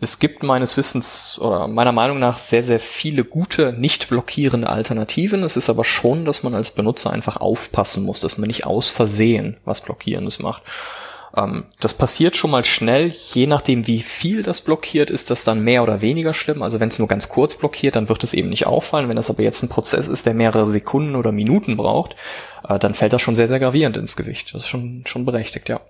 [0.00, 5.42] Es gibt meines Wissens oder meiner Meinung nach sehr, sehr viele gute, nicht blockierende Alternativen.
[5.42, 8.90] Es ist aber schon, dass man als Benutzer einfach aufpassen muss, dass man nicht aus
[8.90, 10.62] Versehen was Blockierendes macht.
[11.36, 15.64] Ähm, das passiert schon mal schnell, je nachdem wie viel das blockiert, ist das dann
[15.64, 16.62] mehr oder weniger schlimm.
[16.62, 19.08] Also wenn es nur ganz kurz blockiert, dann wird es eben nicht auffallen.
[19.08, 22.14] Wenn das aber jetzt ein Prozess ist, der mehrere Sekunden oder Minuten braucht,
[22.68, 24.54] äh, dann fällt das schon sehr, sehr gravierend ins Gewicht.
[24.54, 25.80] Das ist schon, schon berechtigt, ja.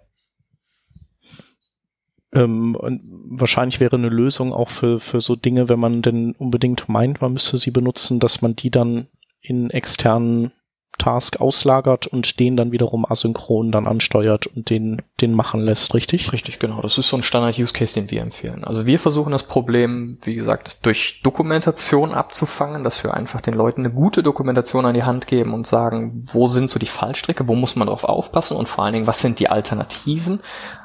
[2.33, 6.88] Ähm, und wahrscheinlich wäre eine Lösung auch für, für so Dinge, wenn man denn unbedingt
[6.88, 9.09] meint, man müsste sie benutzen, dass man die dann
[9.40, 10.52] in externen
[10.98, 16.33] Task auslagert und den dann wiederum asynchron dann ansteuert und den, den machen lässt, richtig?
[16.33, 16.80] Richtig, genau.
[16.80, 18.64] Das ist so ein Standard-Use-Case, den wir empfehlen.
[18.64, 23.83] Also wir versuchen das Problem, wie gesagt, durch Dokumentation abzufangen, dass wir einfach den Leuten
[23.83, 27.54] eine gute Dokumentation an die Hand geben und sagen, wo sind so die Fallstricke, wo
[27.54, 30.40] muss man drauf aufpassen und vor allen Dingen, was sind die Alternativen,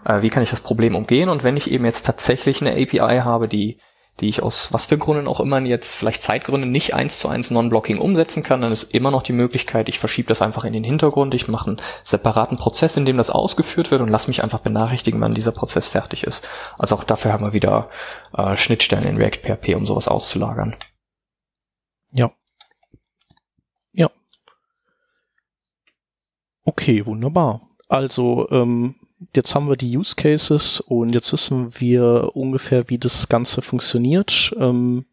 [0.05, 3.19] äh, wie kann ich das Problem umgehen und wenn ich eben jetzt tatsächlich eine API
[3.23, 3.77] habe, die
[4.19, 7.51] die ich aus was für Gründen auch immer jetzt vielleicht Zeitgründen nicht eins zu eins
[7.51, 10.83] Non-Blocking umsetzen kann, dann ist immer noch die Möglichkeit, ich verschiebe das einfach in den
[10.83, 14.59] Hintergrund, ich mache einen separaten Prozess, in dem das ausgeführt wird und lass mich einfach
[14.59, 16.47] benachrichtigen, wann dieser Prozess fertig ist.
[16.77, 17.89] Also auch dafür haben wir wieder
[18.37, 20.75] äh, Schnittstellen in React PHP, um sowas auszulagern.
[22.11, 22.31] Ja.
[23.93, 24.09] Ja.
[26.63, 27.61] Okay, wunderbar.
[27.87, 28.95] Also ähm,
[29.35, 34.53] jetzt haben wir die Use Cases und jetzt wissen wir ungefähr, wie das Ganze funktioniert.
[34.57, 35.05] Ähm,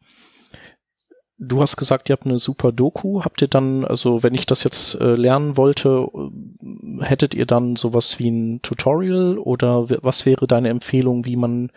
[1.39, 3.23] du hast gesagt, ihr habt eine super Doku.
[3.23, 7.77] Habt ihr dann, also wenn ich das jetzt äh, lernen wollte, äh, hättet ihr dann
[7.77, 11.71] sowas wie ein Tutorial oder was wäre deine Empfehlung, wie man,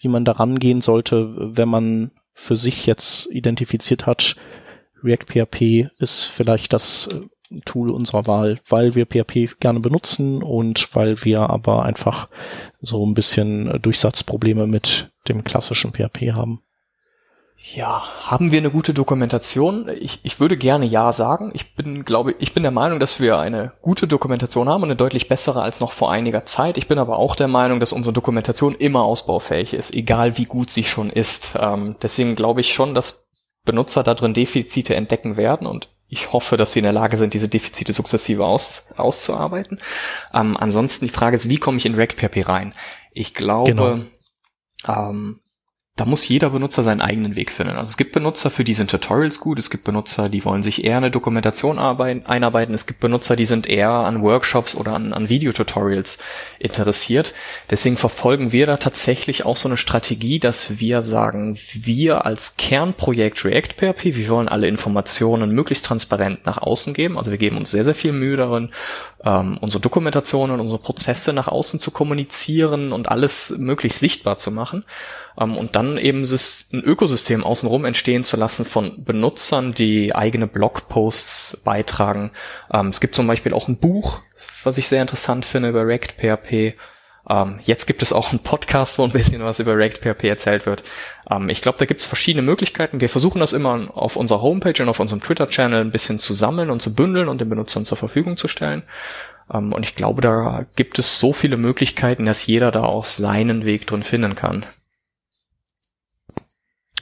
[0.00, 4.36] wie man daran gehen sollte, wenn man für sich jetzt identifiziert hat,
[5.04, 7.20] React PHP ist vielleicht das äh,
[7.64, 12.28] Tool unserer Wahl, weil wir PHP gerne benutzen und weil wir aber einfach
[12.80, 16.60] so ein bisschen Durchsatzprobleme mit dem klassischen PHP haben.
[17.72, 19.88] Ja, haben wir eine gute Dokumentation?
[19.98, 21.50] Ich, ich würde gerne ja sagen.
[21.54, 24.96] Ich bin, glaube ich bin der Meinung, dass wir eine gute Dokumentation haben und eine
[24.96, 26.76] deutlich bessere als noch vor einiger Zeit.
[26.76, 30.68] Ich bin aber auch der Meinung, dass unsere Dokumentation immer ausbaufähig ist, egal wie gut
[30.68, 31.56] sie schon ist.
[31.58, 33.26] Ähm, deswegen glaube ich schon, dass
[33.64, 37.34] Benutzer da drin Defizite entdecken werden und ich hoffe, dass sie in der Lage sind,
[37.34, 39.80] diese Defizite sukzessive aus, auszuarbeiten.
[40.32, 42.74] Ähm, ansonsten die Frage ist, wie komme ich in RegPHP rein?
[43.12, 45.10] Ich glaube, genau.
[45.10, 45.40] ähm,
[45.96, 47.76] da muss jeder Benutzer seinen eigenen Weg finden.
[47.76, 50.82] Also es gibt Benutzer, für die sind Tutorials gut, es gibt Benutzer, die wollen sich
[50.82, 55.12] eher eine Dokumentation arbeiten, einarbeiten, es gibt Benutzer, die sind eher an Workshops oder an,
[55.12, 56.18] an Videotutorials
[56.58, 57.32] interessiert.
[57.70, 63.44] Deswegen verfolgen wir da tatsächlich auch so eine Strategie, dass wir sagen, wir als Kernprojekt
[63.44, 67.16] React PHP, wir wollen alle Informationen möglichst transparent nach außen geben.
[67.16, 68.72] Also wir geben uns sehr, sehr viel Mühe darin,
[69.24, 74.84] ähm, unsere Dokumentationen, unsere Prozesse nach außen zu kommunizieren und alles möglichst sichtbar zu machen
[75.38, 81.60] ähm, und dann eben ein Ökosystem außenrum entstehen zu lassen von Benutzern, die eigene Blogposts
[81.64, 82.30] beitragen.
[82.72, 84.20] Ähm, es gibt zum Beispiel auch ein Buch,
[84.62, 86.76] was ich sehr interessant finde über React PHP.
[87.28, 90.66] Ähm, jetzt gibt es auch einen Podcast, wo ein bisschen was über React PHP erzählt
[90.66, 90.82] wird.
[91.30, 93.00] Ähm, ich glaube, da gibt es verschiedene Möglichkeiten.
[93.00, 96.70] Wir versuchen das immer auf unserer Homepage und auf unserem Twitter-Channel ein bisschen zu sammeln
[96.70, 98.82] und zu bündeln und den Benutzern zur Verfügung zu stellen.
[99.46, 103.04] Um, ähm, und ich glaube, da gibt es so viele Möglichkeiten, dass jeder da auch
[103.04, 104.64] seinen Weg drin finden kann.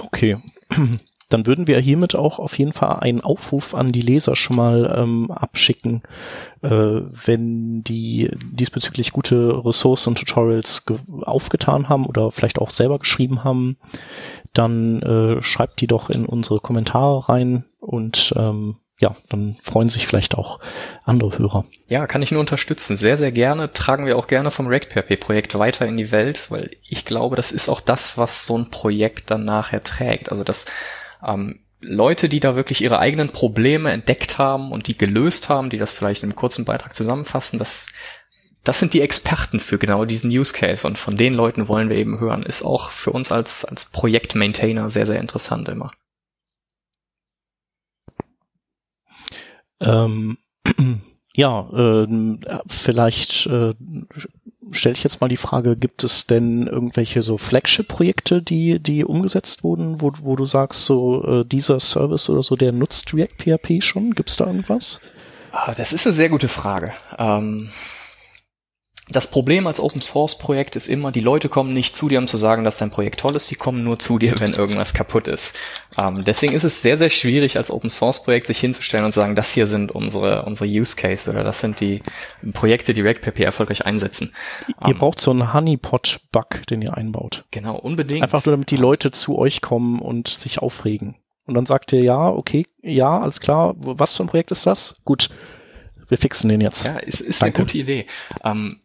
[0.04, 0.38] Okay.
[1.28, 4.94] Dann würden wir hiermit auch auf jeden Fall einen Aufruf an die Leser schon mal
[4.94, 6.02] ähm, abschicken,
[6.60, 10.84] äh, wenn die diesbezüglich gute Ressourcen und Tutorials
[11.22, 13.78] aufgetan haben oder vielleicht auch selber geschrieben haben,
[14.52, 20.06] dann äh, schreibt die doch in unsere Kommentare rein und ähm, ja, dann freuen sich
[20.06, 20.60] vielleicht auch
[21.04, 21.64] andere Hörer.
[21.88, 22.96] Ja, kann ich nur unterstützen.
[22.96, 23.72] Sehr, sehr gerne.
[23.72, 27.68] Tragen wir auch gerne vom RegPHP-Projekt weiter in die Welt, weil ich glaube, das ist
[27.68, 30.30] auch das, was so ein Projekt dann nachher trägt.
[30.30, 30.66] Also dass
[31.26, 35.78] ähm, Leute, die da wirklich ihre eigenen Probleme entdeckt haben und die gelöst haben, die
[35.78, 37.88] das vielleicht in einem kurzen Beitrag zusammenfassen, das
[38.64, 41.96] das sind die Experten für genau diesen Use Case und von den Leuten wollen wir
[41.96, 42.44] eben hören.
[42.44, 45.90] Ist auch für uns als, als Projektmaintainer sehr, sehr interessant immer.
[49.82, 50.38] Ähm,
[51.34, 53.74] ja, äh, vielleicht äh,
[54.70, 59.64] stelle ich jetzt mal die Frage, gibt es denn irgendwelche so Flagship-Projekte, die, die umgesetzt
[59.64, 63.82] wurden, wo, wo du sagst, so äh, dieser Service oder so, der nutzt React PHP
[63.82, 64.12] schon?
[64.12, 65.00] Gibt es da irgendwas?
[65.50, 66.92] Ah, das ist eine sehr gute Frage.
[67.18, 67.70] Ähm
[69.08, 72.28] das Problem als Open Source Projekt ist immer, die Leute kommen nicht zu dir, um
[72.28, 75.28] zu sagen, dass dein Projekt toll ist, die kommen nur zu dir, wenn irgendwas kaputt
[75.28, 75.56] ist.
[75.98, 79.34] Ähm, deswegen ist es sehr, sehr schwierig als Open Source Projekt sich hinzustellen und sagen,
[79.34, 82.02] das hier sind unsere, unsere Use Case oder das sind die
[82.52, 84.32] Projekte, die RegPP erfolgreich einsetzen.
[84.68, 87.44] Ihr ähm, braucht so einen Honeypot-Bug, den ihr einbaut.
[87.50, 88.22] Genau, unbedingt.
[88.22, 91.16] Einfach nur, damit die Leute zu euch kommen und sich aufregen.
[91.46, 94.94] Und dann sagt ihr, ja, okay, ja, alles klar, was für ein Projekt ist das?
[95.04, 95.28] Gut,
[96.08, 96.84] wir fixen den jetzt.
[96.84, 97.56] Ja, es ist Danke.
[97.56, 98.06] eine gute Idee.
[98.44, 98.81] Ähm,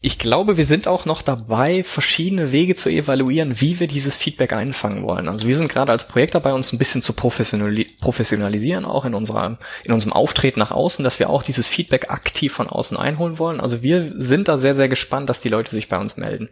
[0.00, 4.52] ich glaube, wir sind auch noch dabei, verschiedene Wege zu evaluieren, wie wir dieses Feedback
[4.52, 5.28] einfangen wollen.
[5.28, 9.58] Also wir sind gerade als Projekt dabei, uns ein bisschen zu professionalisieren, auch in unserer,
[9.82, 13.60] in unserem Auftreten nach außen, dass wir auch dieses Feedback aktiv von außen einholen wollen.
[13.60, 16.48] Also wir sind da sehr, sehr gespannt, dass die Leute sich bei uns melden.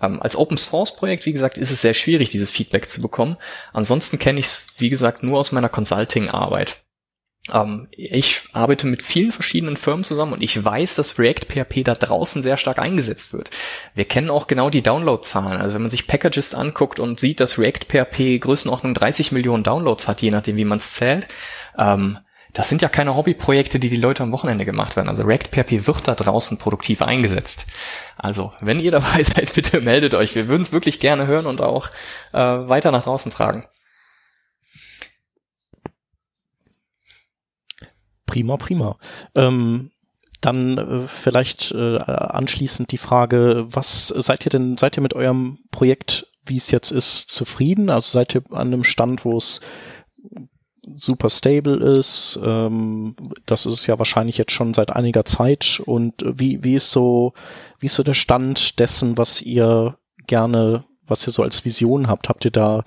[0.00, 3.36] Ähm, als Open Source Projekt, wie gesagt, ist es sehr schwierig, dieses Feedback zu bekommen.
[3.74, 6.85] Ansonsten kenne ich es, wie gesagt, nur aus meiner Consulting-Arbeit.
[7.52, 11.94] Ähm, ich arbeite mit vielen verschiedenen Firmen zusammen und ich weiß, dass React PHP da
[11.94, 13.50] draußen sehr stark eingesetzt wird.
[13.94, 15.60] Wir kennen auch genau die Downloadzahlen.
[15.60, 20.08] Also wenn man sich Packages anguckt und sieht, dass React PHP Größenordnung 30 Millionen Downloads
[20.08, 21.28] hat, je nachdem wie man es zählt,
[21.78, 22.18] ähm,
[22.52, 25.10] das sind ja keine Hobbyprojekte, die die Leute am Wochenende gemacht werden.
[25.10, 27.66] Also React PHP wird da draußen produktiv eingesetzt.
[28.16, 30.34] Also, wenn ihr dabei seid, bitte meldet euch.
[30.34, 31.90] Wir würden es wirklich gerne hören und auch
[32.32, 33.66] äh, weiter nach draußen tragen.
[38.26, 38.98] Prima, prima.
[39.36, 39.90] Ähm,
[40.40, 45.58] dann äh, vielleicht äh, anschließend die Frage, was seid ihr denn, seid ihr mit eurem
[45.70, 47.90] Projekt, wie es jetzt ist, zufrieden?
[47.90, 49.60] Also seid ihr an einem Stand, wo es
[50.94, 52.38] super stable ist?
[52.42, 55.80] Ähm, das ist ja wahrscheinlich jetzt schon seit einiger Zeit.
[55.84, 57.32] Und wie, wie ist so,
[57.80, 62.28] wie ist so der Stand dessen, was ihr gerne, was ihr so als Vision habt?
[62.28, 62.84] Habt ihr da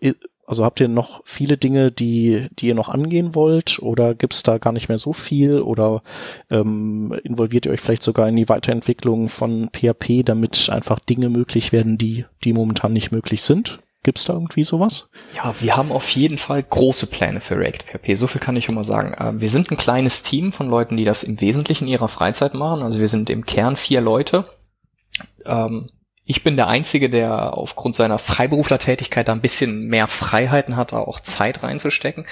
[0.00, 0.14] äh,
[0.52, 4.58] also habt ihr noch viele Dinge, die, die ihr noch angehen wollt oder gibt's da
[4.58, 6.02] gar nicht mehr so viel oder
[6.50, 11.72] ähm, involviert ihr euch vielleicht sogar in die Weiterentwicklung von PHP, damit einfach Dinge möglich
[11.72, 13.78] werden, die, die momentan nicht möglich sind?
[14.02, 15.08] Gibt's da irgendwie sowas?
[15.34, 18.14] Ja, wir haben auf jeden Fall große Pläne für React PHP.
[18.14, 19.14] So viel kann ich schon mal sagen.
[19.14, 22.52] Äh, wir sind ein kleines Team von Leuten, die das im Wesentlichen in ihrer Freizeit
[22.52, 22.82] machen.
[22.82, 24.44] Also wir sind im Kern vier Leute.
[25.46, 25.88] Ähm,
[26.32, 30.96] ich bin der Einzige, der aufgrund seiner Freiberuflertätigkeit da ein bisschen mehr Freiheiten hat, da
[30.96, 32.24] auch Zeit reinzustecken.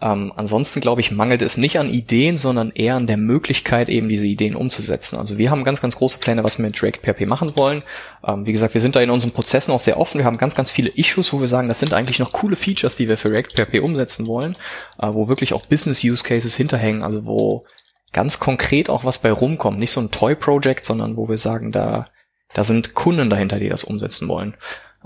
[0.00, 4.08] Ähm, ansonsten glaube ich, mangelt es nicht an Ideen, sondern eher an der Möglichkeit, eben
[4.08, 5.18] diese Ideen umzusetzen.
[5.18, 7.84] Also wir haben ganz, ganz große Pläne, was wir mit React PHP machen wollen.
[8.26, 10.16] Ähm, wie gesagt, wir sind da in unseren Prozessen auch sehr offen.
[10.20, 12.96] Wir haben ganz, ganz viele Issues, wo wir sagen, das sind eigentlich noch coole Features,
[12.96, 14.56] die wir für React PHP umsetzen wollen,
[14.98, 17.66] äh, wo wirklich auch Business Use Cases hinterhängen, also wo
[18.14, 19.78] ganz konkret auch was bei rumkommt.
[19.78, 22.08] Nicht so ein Toy-Project, sondern wo wir sagen, da,
[22.54, 24.54] da sind Kunden dahinter, die das umsetzen wollen.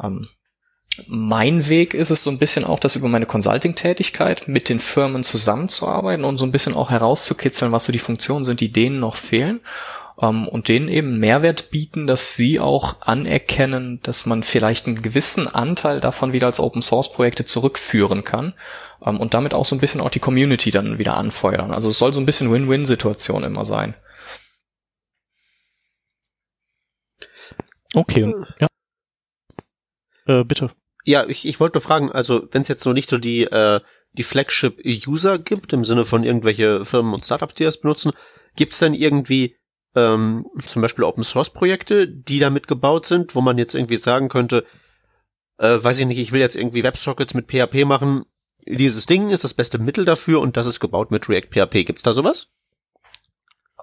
[0.03, 0.29] Ähm,
[1.07, 5.23] mein Weg ist es so ein bisschen auch, das über meine Consulting-Tätigkeit mit den Firmen
[5.23, 9.15] zusammenzuarbeiten und so ein bisschen auch herauszukitzeln, was so die Funktionen sind, die denen noch
[9.15, 9.61] fehlen
[10.21, 15.47] ähm, und denen eben Mehrwert bieten, dass sie auch anerkennen, dass man vielleicht einen gewissen
[15.47, 18.55] Anteil davon wieder als Open-Source-Projekte zurückführen kann
[19.05, 21.73] ähm, und damit auch so ein bisschen auch die Community dann wieder anfeuern.
[21.73, 23.95] Also es soll so ein bisschen Win-Win-Situation immer sein.
[27.95, 28.67] Okay, ja.
[30.27, 30.71] Äh, bitte.
[31.05, 33.81] Ja, ich, ich wollte fragen, also wenn es jetzt noch nicht so die, äh,
[34.13, 38.13] die Flagship-User gibt, im Sinne von irgendwelche Firmen und Startups, die das benutzen,
[38.57, 39.57] gibt es denn irgendwie
[39.95, 44.65] ähm, zum Beispiel Open-Source-Projekte, die damit gebaut sind, wo man jetzt irgendwie sagen könnte,
[45.57, 48.25] äh, weiß ich nicht, ich will jetzt irgendwie Websockets mit PHP machen,
[48.67, 51.85] dieses Ding ist das beste Mittel dafür und das ist gebaut mit React PHP.
[51.85, 52.53] Gibt's da sowas?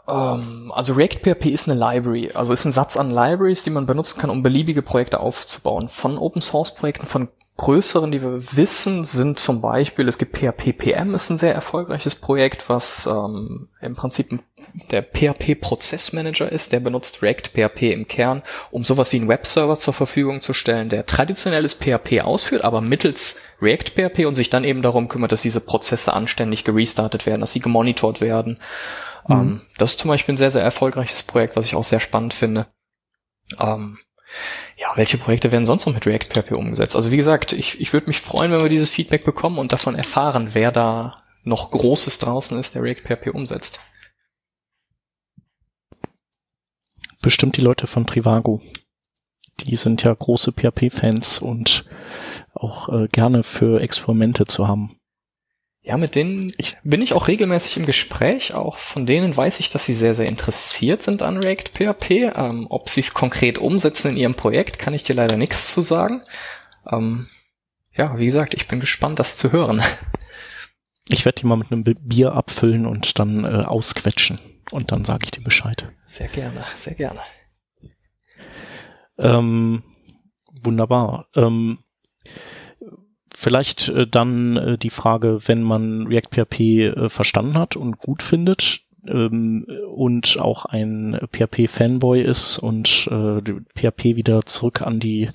[0.05, 3.71] Um, ähm, also React PHP ist eine Library, also ist ein Satz an Libraries, die
[3.71, 5.89] man benutzen kann, um beliebige Projekte aufzubauen.
[5.89, 10.73] Von Open Source Projekten, von größeren, die wir wissen, sind zum Beispiel, es gibt PHP
[10.77, 14.39] PM, ist ein sehr erfolgreiches Projekt, was ähm, im Prinzip
[14.91, 19.77] der PHP Prozessmanager ist, der benutzt React PHP im Kern, um sowas wie einen Webserver
[19.77, 24.65] zur Verfügung zu stellen, der traditionelles PHP ausführt, aber mittels React PHP und sich dann
[24.65, 28.59] eben darum kümmert, dass diese Prozesse anständig gerestartet werden, dass sie gemonitort werden
[29.27, 29.35] Mhm.
[29.35, 32.33] Ähm, das ist zum Beispiel ein sehr, sehr erfolgreiches Projekt, was ich auch sehr spannend
[32.33, 32.67] finde.
[33.59, 33.99] Ähm,
[34.77, 36.95] ja, welche Projekte werden sonst noch mit React PHP umgesetzt?
[36.95, 39.95] Also wie gesagt, ich, ich würde mich freuen, wenn wir dieses Feedback bekommen und davon
[39.95, 43.79] erfahren, wer da noch Großes draußen ist, der React PHP umsetzt.
[47.21, 48.61] Bestimmt die Leute von Trivago.
[49.61, 51.85] Die sind ja große PHP-Fans und
[52.53, 54.99] auch äh, gerne für Experimente zu haben.
[55.85, 58.55] Ja, mit denen ich, bin ich auch regelmäßig im Gespräch.
[58.55, 62.11] Auch von denen weiß ich, dass sie sehr, sehr interessiert sind an React PHP.
[62.35, 65.81] Ähm, ob sie es konkret umsetzen in ihrem Projekt, kann ich dir leider nichts zu
[65.81, 66.23] sagen.
[66.91, 67.27] Ähm,
[67.93, 69.81] ja, wie gesagt, ich bin gespannt, das zu hören.
[71.07, 74.39] Ich werde die mal mit einem Bier abfüllen und dann äh, ausquetschen.
[74.71, 75.93] Und dann sage ich dir Bescheid.
[76.07, 77.19] Sehr gerne, sehr gerne.
[79.19, 79.83] Ähm,
[80.63, 81.27] wunderbar.
[81.35, 81.77] Ähm,
[83.37, 88.23] Vielleicht äh, dann äh, die Frage, wenn man React PHP äh, verstanden hat und gut
[88.23, 93.41] findet ähm, und auch ein PHP-Fanboy ist und äh,
[93.75, 95.29] PHP wieder zurück an die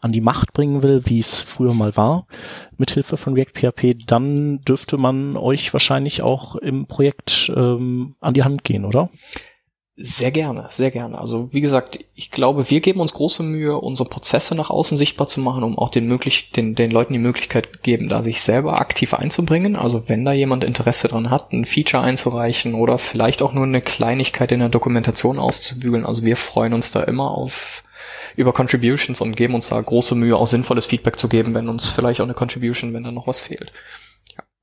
[0.00, 2.26] an die Macht bringen will, wie es früher mal war,
[2.78, 8.44] mithilfe von React PHP, dann dürfte man euch wahrscheinlich auch im Projekt ähm, an die
[8.44, 9.10] Hand gehen, oder?
[9.94, 11.18] Sehr gerne, sehr gerne.
[11.18, 15.26] Also wie gesagt, ich glaube, wir geben uns große Mühe, unsere Prozesse nach außen sichtbar
[15.26, 18.80] zu machen, um auch den, möglich den, den Leuten die Möglichkeit geben, da sich selber
[18.80, 19.76] aktiv einzubringen.
[19.76, 23.82] Also wenn da jemand Interesse dran hat, ein Feature einzureichen oder vielleicht auch nur eine
[23.82, 26.06] Kleinigkeit in der Dokumentation auszubügeln.
[26.06, 27.84] Also wir freuen uns da immer auf
[28.34, 31.90] über Contributions und geben uns da große Mühe, auch sinnvolles Feedback zu geben, wenn uns
[31.90, 33.72] vielleicht auch eine Contribution, wenn da noch was fehlt.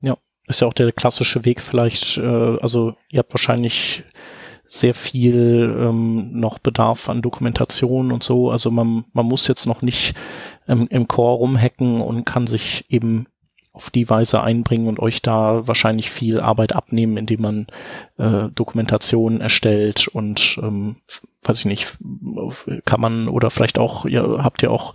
[0.02, 0.16] Ja, ja
[0.48, 4.02] ist ja auch der klassische Weg vielleicht, äh, also ihr habt wahrscheinlich
[4.72, 8.52] sehr viel ähm, noch Bedarf an Dokumentation und so.
[8.52, 10.14] Also man, man muss jetzt noch nicht
[10.68, 13.26] ähm, im Core rumhacken und kann sich eben
[13.72, 17.66] auf die Weise einbringen und euch da wahrscheinlich viel Arbeit abnehmen, indem man
[18.16, 20.96] äh, Dokumentationen erstellt und ähm,
[21.42, 21.98] weiß ich nicht,
[22.84, 24.94] kann man oder vielleicht auch, ihr habt ihr auch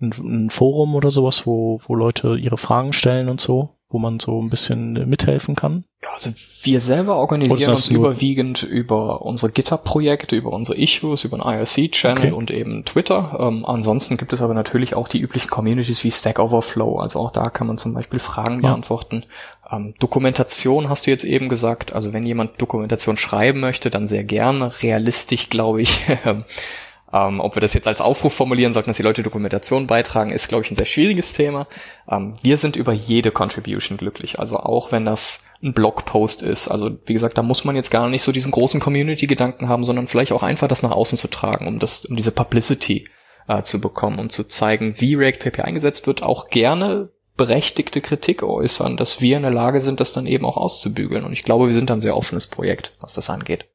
[0.00, 4.18] ein, ein Forum oder sowas, wo, wo Leute ihre Fragen stellen und so wo man
[4.18, 5.84] so ein bisschen mithelfen kann?
[6.02, 6.30] Ja, also
[6.62, 12.32] wir selber organisieren uns überwiegend über unsere GitHub-Projekte, über unsere Issues, über einen IRC-Channel okay.
[12.32, 13.36] und eben Twitter.
[13.38, 16.98] Ähm, ansonsten gibt es aber natürlich auch die üblichen Communities wie Stack Overflow.
[16.98, 18.68] Also auch da kann man zum Beispiel Fragen ja.
[18.68, 19.26] beantworten.
[19.70, 21.92] Ähm, Dokumentation hast du jetzt eben gesagt.
[21.92, 24.72] Also wenn jemand Dokumentation schreiben möchte, dann sehr gerne.
[24.82, 26.00] Realistisch, glaube ich.
[27.14, 30.48] Ähm, ob wir das jetzt als Aufruf formulieren sollten, dass die Leute Dokumentation beitragen, ist,
[30.48, 31.68] glaube ich, ein sehr schwieriges Thema.
[32.10, 34.40] Ähm, wir sind über jede Contribution glücklich.
[34.40, 36.66] Also auch wenn das ein Blogpost ist.
[36.66, 40.08] Also wie gesagt, da muss man jetzt gar nicht so diesen großen Community-Gedanken haben, sondern
[40.08, 43.04] vielleicht auch einfach das nach außen zu tragen, um das, um diese Publicity
[43.46, 48.42] äh, zu bekommen und zu zeigen, wie React PHP eingesetzt wird, auch gerne berechtigte Kritik
[48.42, 51.24] äußern, dass wir in der Lage sind, das dann eben auch auszubügeln.
[51.24, 53.66] Und ich glaube, wir sind ein sehr offenes Projekt, was das angeht.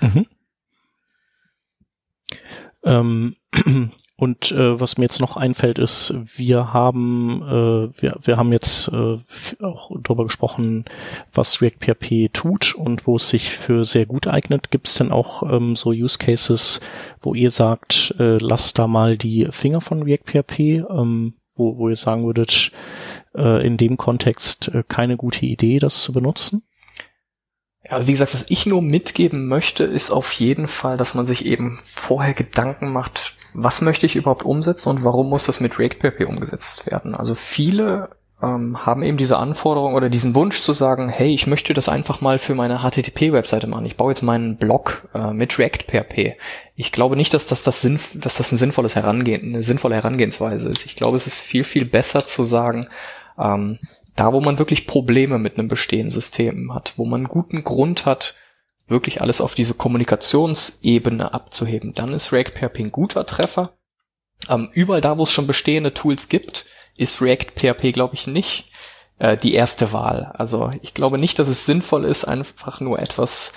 [0.00, 0.26] Mhm.
[2.86, 3.36] Ähm,
[4.16, 8.88] und äh, was mir jetzt noch einfällt, ist, wir haben äh, wir, wir haben jetzt
[8.88, 9.18] äh,
[9.62, 10.86] auch darüber gesprochen,
[11.34, 14.70] was React PHP tut und wo es sich für sehr gut eignet.
[14.70, 16.80] Gibt es denn auch ähm, so Use Cases,
[17.20, 21.88] wo ihr sagt, äh, lasst da mal die Finger von React PHP, ähm, wo, wo
[21.88, 22.70] ihr sagen würdet,
[23.34, 26.62] äh, in dem Kontext äh, keine gute Idee, das zu benutzen?
[27.90, 31.46] Also wie gesagt, was ich nur mitgeben möchte, ist auf jeden Fall, dass man sich
[31.46, 35.98] eben vorher Gedanken macht, was möchte ich überhaupt umsetzen und warum muss das mit React
[36.00, 37.14] PHP umgesetzt werden.
[37.14, 38.10] Also viele
[38.42, 42.20] ähm, haben eben diese Anforderung oder diesen Wunsch zu sagen, hey, ich möchte das einfach
[42.20, 43.86] mal für meine HTTP-Webseite machen.
[43.86, 46.36] Ich baue jetzt meinen Blog äh, mit React PHP.
[46.74, 50.68] Ich glaube nicht, dass das, das, Sinn, dass das ein sinnvolles Herangehen, eine sinnvolle Herangehensweise
[50.68, 50.84] ist.
[50.84, 52.88] Ich glaube, es ist viel, viel besser zu sagen,
[53.38, 53.78] ähm,
[54.16, 58.34] da wo man wirklich Probleme mit einem bestehenden System hat, wo man guten Grund hat,
[58.88, 63.76] wirklich alles auf diese Kommunikationsebene abzuheben, dann ist React PHP ein guter Treffer.
[64.48, 68.70] Ähm, überall da, wo es schon bestehende Tools gibt, ist React PHP, glaube ich, nicht
[69.18, 70.32] äh, die erste Wahl.
[70.34, 73.52] Also ich glaube nicht, dass es sinnvoll ist, einfach nur etwas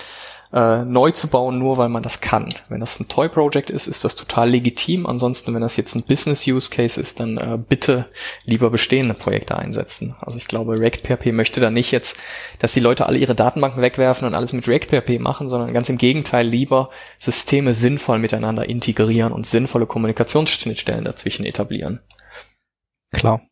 [0.52, 2.52] äh, neu zu bauen, nur weil man das kann.
[2.68, 5.06] Wenn das ein Toy-Project ist, ist das total legitim.
[5.06, 8.06] Ansonsten, wenn das jetzt ein Business-Use-Case ist, dann äh, bitte
[8.44, 10.16] lieber bestehende Projekte einsetzen.
[10.20, 12.16] Also ich glaube, React möchte da nicht jetzt,
[12.58, 15.98] dass die Leute alle ihre Datenbanken wegwerfen und alles mit React machen, sondern ganz im
[15.98, 22.00] Gegenteil lieber Systeme sinnvoll miteinander integrieren und sinnvolle Kommunikationsschnittstellen dazwischen etablieren.
[23.12, 23.42] Klar.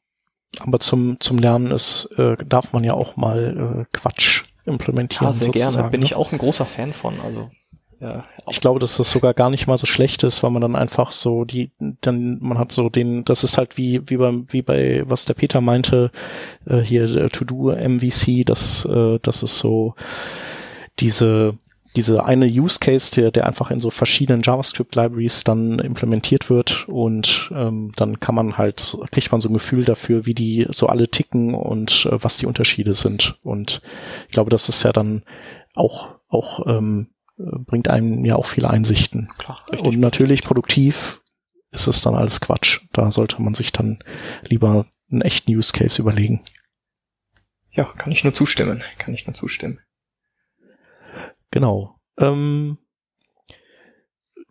[0.60, 5.26] Aber zum, zum Lernen ist, äh, darf man ja auch mal äh, Quatsch implementieren.
[5.26, 5.90] Ja, sehr gerne.
[5.90, 6.06] Bin ne?
[6.06, 7.20] ich auch ein großer Fan von.
[7.20, 7.50] Also
[8.00, 10.76] ja, ich glaube, dass das sogar gar nicht mal so schlecht ist, weil man dann
[10.76, 14.62] einfach so die, dann man hat so den, das ist halt wie wie beim wie
[14.62, 16.12] bei was der Peter meinte
[16.66, 19.96] äh, hier äh, To Do MVC, das äh, das ist so
[21.00, 21.58] diese
[21.96, 26.88] diese eine Use Case, der, der einfach in so verschiedenen JavaScript Libraries dann implementiert wird
[26.88, 30.86] und ähm, dann kann man halt, kriegt man so ein Gefühl dafür, wie die so
[30.86, 33.38] alle ticken und äh, was die Unterschiede sind.
[33.42, 33.80] Und
[34.26, 35.24] ich glaube, das ist ja dann
[35.74, 39.28] auch, auch ähm, bringt einem ja auch viele Einsichten.
[39.38, 39.88] Klar, richtig.
[39.88, 41.22] Und natürlich produktiv
[41.70, 42.80] ist es dann alles Quatsch.
[42.92, 43.98] Da sollte man sich dann
[44.42, 46.42] lieber einen echten Use Case überlegen.
[47.70, 48.82] Ja, kann ich nur zustimmen.
[48.98, 49.78] Kann ich nur zustimmen.
[51.50, 51.98] Genau.
[52.18, 52.78] Ähm,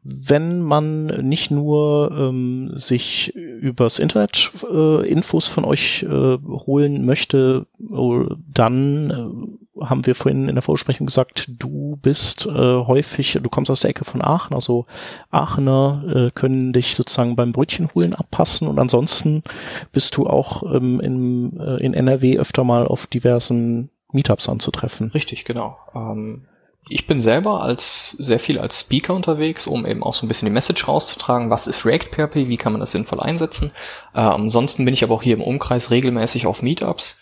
[0.10, 7.68] wenn man nicht nur ähm, sich übers Internet äh, Infos von euch äh, holen möchte,
[7.91, 13.50] oh, dann äh, haben wir vorhin in der Vorsprechung gesagt, du bist äh, häufig, du
[13.50, 14.86] kommst aus der Ecke von Aachen, also
[15.30, 19.43] Aachener äh, können dich sozusagen beim Brötchen holen abpassen und ansonsten
[19.91, 25.12] bist du auch ähm, in, äh, in NRW öfter mal auf diversen Meetups anzutreffen.
[25.12, 25.78] Richtig, genau.
[25.93, 26.45] Ähm
[26.90, 30.48] ich bin selber als sehr viel als Speaker unterwegs, um eben auch so ein bisschen
[30.48, 33.72] die Message rauszutragen, was ist React PHP, wie kann man das sinnvoll einsetzen.
[34.14, 37.20] Äh, ansonsten bin ich aber auch hier im Umkreis regelmäßig auf Meetups.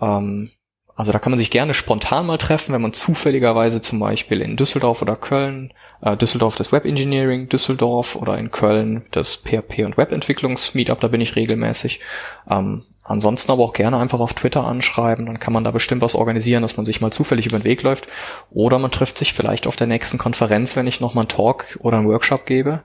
[0.00, 0.50] Ähm,
[0.96, 4.56] also da kann man sich gerne spontan mal treffen, wenn man zufälligerweise zum Beispiel in
[4.56, 9.96] Düsseldorf oder Köln, äh, Düsseldorf das Web Engineering, Düsseldorf oder in Köln das PHP und
[9.96, 12.00] Webentwicklungs-Meetup, da bin ich regelmäßig.
[12.48, 16.14] Ähm, Ansonsten aber auch gerne einfach auf Twitter anschreiben, dann kann man da bestimmt was
[16.14, 18.08] organisieren, dass man sich mal zufällig über den Weg läuft.
[18.50, 21.98] Oder man trifft sich vielleicht auf der nächsten Konferenz, wenn ich nochmal einen Talk oder
[21.98, 22.82] einen Workshop gebe.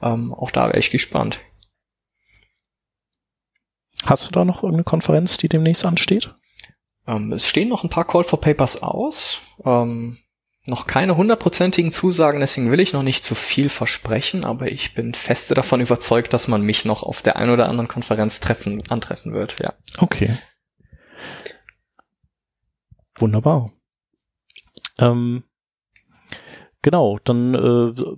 [0.00, 1.40] Ähm, auch da wäre ich gespannt.
[4.04, 6.32] Hast du da noch irgendeine Konferenz, die demnächst ansteht?
[7.08, 9.40] Ähm, es stehen noch ein paar Call for Papers aus.
[9.64, 10.18] Ähm,
[10.66, 15.14] noch keine hundertprozentigen Zusagen, deswegen will ich noch nicht zu viel versprechen, aber ich bin
[15.14, 19.34] feste davon überzeugt, dass man mich noch auf der einen oder anderen Konferenz treffen, antreffen
[19.34, 19.72] wird, ja.
[19.98, 20.36] Okay.
[23.18, 23.72] Wunderbar.
[24.98, 25.44] Ähm,
[26.82, 28.16] genau, dann äh,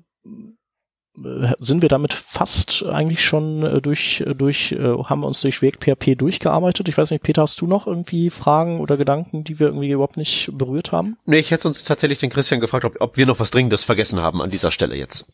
[1.59, 5.79] sind wir damit fast eigentlich schon äh, durch, äh, durch, haben wir uns durch Weg
[5.81, 6.89] PHP durchgearbeitet.
[6.89, 10.16] Ich weiß nicht, Peter, hast du noch irgendwie Fragen oder Gedanken, die wir irgendwie überhaupt
[10.16, 11.16] nicht berührt haben?
[11.27, 14.21] Nee, ich hätte uns tatsächlich den Christian gefragt, ob, ob wir noch was Dringendes vergessen
[14.21, 15.27] haben an dieser Stelle jetzt.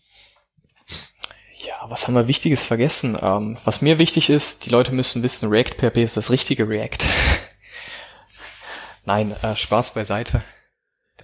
[1.57, 3.17] Ja, was haben wir Wichtiges vergessen?
[3.21, 7.07] Ähm, was mir wichtig ist, die Leute müssen wissen, React PHP ist das richtige React.
[9.05, 10.43] Nein, äh, Spaß beiseite.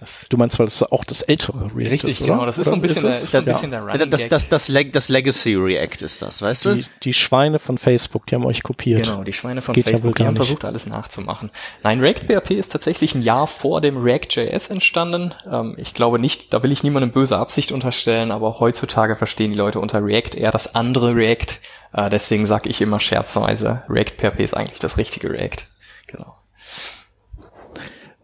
[0.01, 2.43] Das du meinst, weil das auch das ältere React Richtig, ist, genau.
[2.43, 4.67] Das ist so ein bisschen, ist, ist so ein bisschen der Running das, das, das,
[4.67, 6.83] Leg das Legacy React ist das, weißt du?
[7.03, 9.03] Die, Schweine von Facebook, die haben euch kopiert.
[9.05, 11.51] Genau, die Schweine von Geht Facebook, ja die haben versucht, alles nachzumachen.
[11.83, 15.35] Nein, React PHP ist tatsächlich ein Jahr vor dem React.js entstanden.
[15.47, 19.57] Ähm, ich glaube nicht, da will ich niemandem böse Absicht unterstellen, aber heutzutage verstehen die
[19.59, 21.59] Leute unter React eher das andere React.
[21.93, 25.67] Äh, deswegen sage ich immer scherzweise, React PHP ist eigentlich das richtige React.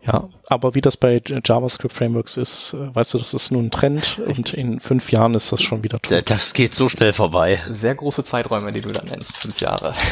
[0.08, 3.72] Ja, aber wie das bei JavaScript Frameworks ist, äh, weißt du, das ist nur ein
[3.72, 6.30] Trend und in fünf Jahren ist das schon wieder tot.
[6.30, 7.60] Das geht so schnell vorbei.
[7.70, 9.94] Sehr große Zeiträume, die du da nennst, fünf Jahre.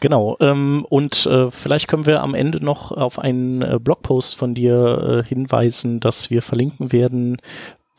[0.00, 4.54] Genau, ähm, und äh, vielleicht können wir am Ende noch auf einen äh, Blogpost von
[4.54, 7.38] dir äh, hinweisen, dass wir verlinken werden,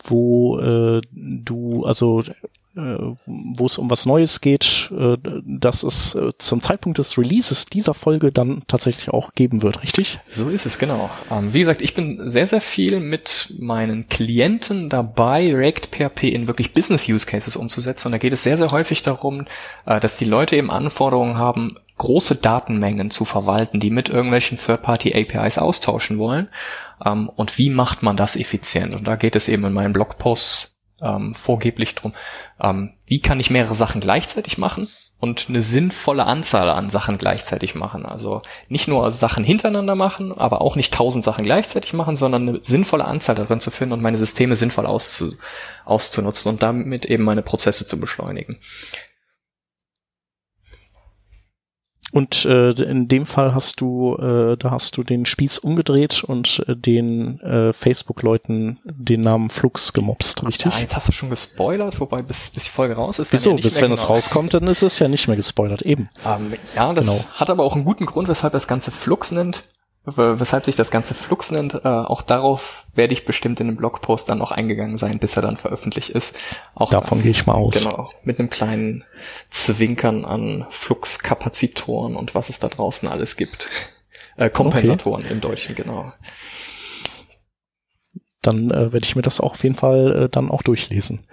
[0.03, 2.23] wo äh, du, also
[3.25, 7.93] wo es um was Neues geht, äh, dass es äh, zum Zeitpunkt des Releases dieser
[7.93, 10.19] Folge dann tatsächlich auch geben wird, richtig?
[10.29, 11.09] So ist es, genau.
[11.31, 16.47] Ähm, wie gesagt, ich bin sehr, sehr viel mit meinen Klienten dabei, React PHP in
[16.47, 18.09] wirklich Business Use Cases umzusetzen.
[18.09, 19.45] Und da geht es sehr, sehr häufig darum,
[19.85, 25.57] dass die Leute eben Anforderungen haben, große Datenmengen zu verwalten, die mit irgendwelchen Third-Party APIs
[25.57, 26.47] austauschen wollen.
[27.03, 28.95] Ähm, und wie macht man das effizient?
[28.95, 32.13] Und da geht es eben in meinen Blogposts ähm, vorgeblich drum,
[32.59, 34.89] ähm, wie kann ich mehrere Sachen gleichzeitig machen
[35.19, 38.05] und eine sinnvolle Anzahl an Sachen gleichzeitig machen.
[38.05, 42.59] Also nicht nur Sachen hintereinander machen, aber auch nicht tausend Sachen gleichzeitig machen, sondern eine
[42.61, 45.35] sinnvolle Anzahl darin zu finden und meine Systeme sinnvoll auszu
[45.85, 48.57] auszunutzen und damit eben meine Prozesse zu beschleunigen.
[52.11, 56.63] Und äh, in dem Fall hast du, äh, da hast du den Spieß umgedreht und
[56.67, 60.73] äh, den äh, Facebook-Leuten den Namen Flux gemobst, richtig?
[60.73, 63.33] Ja, jetzt hast du schon gespoilert, wobei bis, bis die Folge raus ist.
[63.33, 63.51] Wieso?
[63.51, 63.95] Ja bis wenn genau.
[63.95, 66.09] es rauskommt, dann ist es ja nicht mehr gespoilert, eben.
[66.25, 67.39] Ähm, ja, das genau.
[67.39, 69.63] hat aber auch einen guten Grund, weshalb das Ganze Flux nennt
[70.15, 71.73] weshalb sich das Ganze Flux nennt.
[71.73, 75.41] Äh, auch darauf werde ich bestimmt in dem Blogpost dann noch eingegangen sein, bis er
[75.41, 76.37] dann veröffentlicht ist.
[76.75, 77.83] Auch Davon gehe ich mal aus.
[77.83, 79.03] Genau, mit einem kleinen
[79.49, 83.69] Zwinkern an Fluxkapazitoren und was es da draußen alles gibt.
[84.37, 85.33] Äh, Kompensatoren okay.
[85.33, 86.13] im Deutschen, genau.
[88.41, 91.27] Dann äh, werde ich mir das auch auf jeden Fall äh, dann auch durchlesen.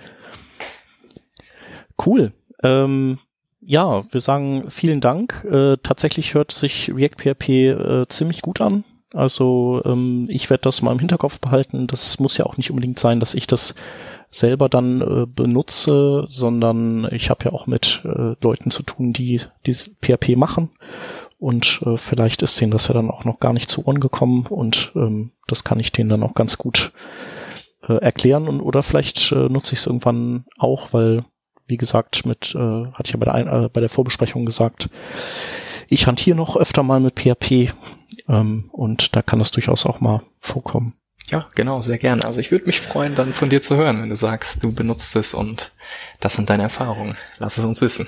[2.04, 2.32] Cool.
[2.62, 3.20] Ähm,
[3.66, 5.44] ja, wir sagen vielen Dank.
[5.50, 8.84] Äh, tatsächlich hört sich React PHP äh, ziemlich gut an.
[9.12, 11.86] Also ähm, ich werde das mal im Hinterkopf behalten.
[11.86, 13.74] Das muss ja auch nicht unbedingt sein, dass ich das
[14.30, 19.40] selber dann äh, benutze, sondern ich habe ja auch mit äh, Leuten zu tun, die
[19.64, 20.70] diese PHP machen.
[21.38, 24.46] Und äh, vielleicht ist denen das ja dann auch noch gar nicht zu Ohren gekommen
[24.46, 26.92] und ähm, das kann ich denen dann auch ganz gut
[27.86, 31.24] äh, erklären und oder vielleicht äh, nutze ich es irgendwann auch, weil
[31.66, 34.88] wie gesagt, mit, äh, hatte ich ja bei der, äh, bei der Vorbesprechung gesagt,
[35.88, 37.72] ich hantiere noch öfter mal mit PHP
[38.28, 40.94] ähm, und da kann das durchaus auch mal vorkommen.
[41.30, 42.24] Ja, genau, sehr gerne.
[42.24, 45.16] Also ich würde mich freuen, dann von dir zu hören, wenn du sagst, du benutzt
[45.16, 45.72] es und
[46.20, 47.16] das sind deine Erfahrungen.
[47.38, 48.06] Lass es uns wissen.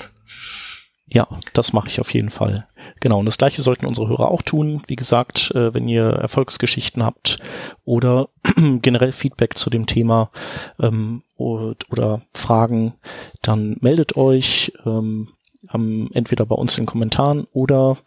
[1.06, 2.66] Ja, das mache ich auf jeden Fall.
[3.06, 4.82] Genau, und das gleiche sollten unsere Hörer auch tun.
[4.88, 7.38] Wie gesagt, äh, wenn ihr Erfolgsgeschichten habt
[7.84, 8.30] oder
[8.82, 10.32] generell Feedback zu dem Thema
[10.80, 12.94] ähm, oder Fragen,
[13.42, 15.28] dann meldet euch ähm,
[15.70, 17.98] entweder bei uns in den Kommentaren oder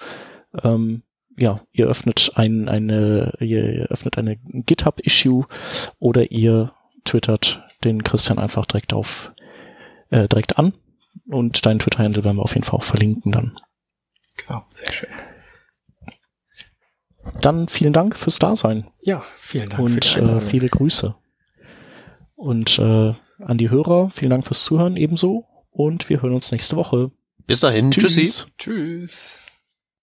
[0.66, 1.04] ähm,
[1.38, 5.46] ja, ihr öffnet ein, eine, ihr öffnet eine GitHub-Issue
[6.00, 6.74] oder ihr
[7.06, 9.32] twittert den Christian einfach direkt auf
[10.10, 10.74] äh, direkt an
[11.30, 13.62] und deinen Twitter-Handle werden wir auf jeden Fall auch verlinken dann.
[14.48, 15.10] Genau, sehr schön.
[17.42, 18.90] Dann vielen Dank fürs Dasein.
[19.02, 19.82] Ja, vielen Dank.
[19.82, 21.16] Und äh, viele Grüße.
[22.36, 25.46] Und äh, an die Hörer, vielen Dank fürs Zuhören ebenso.
[25.72, 27.12] Und wir hören uns nächste Woche.
[27.46, 27.92] Bis dahin.
[27.92, 28.16] Tschüss.
[28.16, 28.46] Tschüssi.
[28.58, 29.40] Tschüss.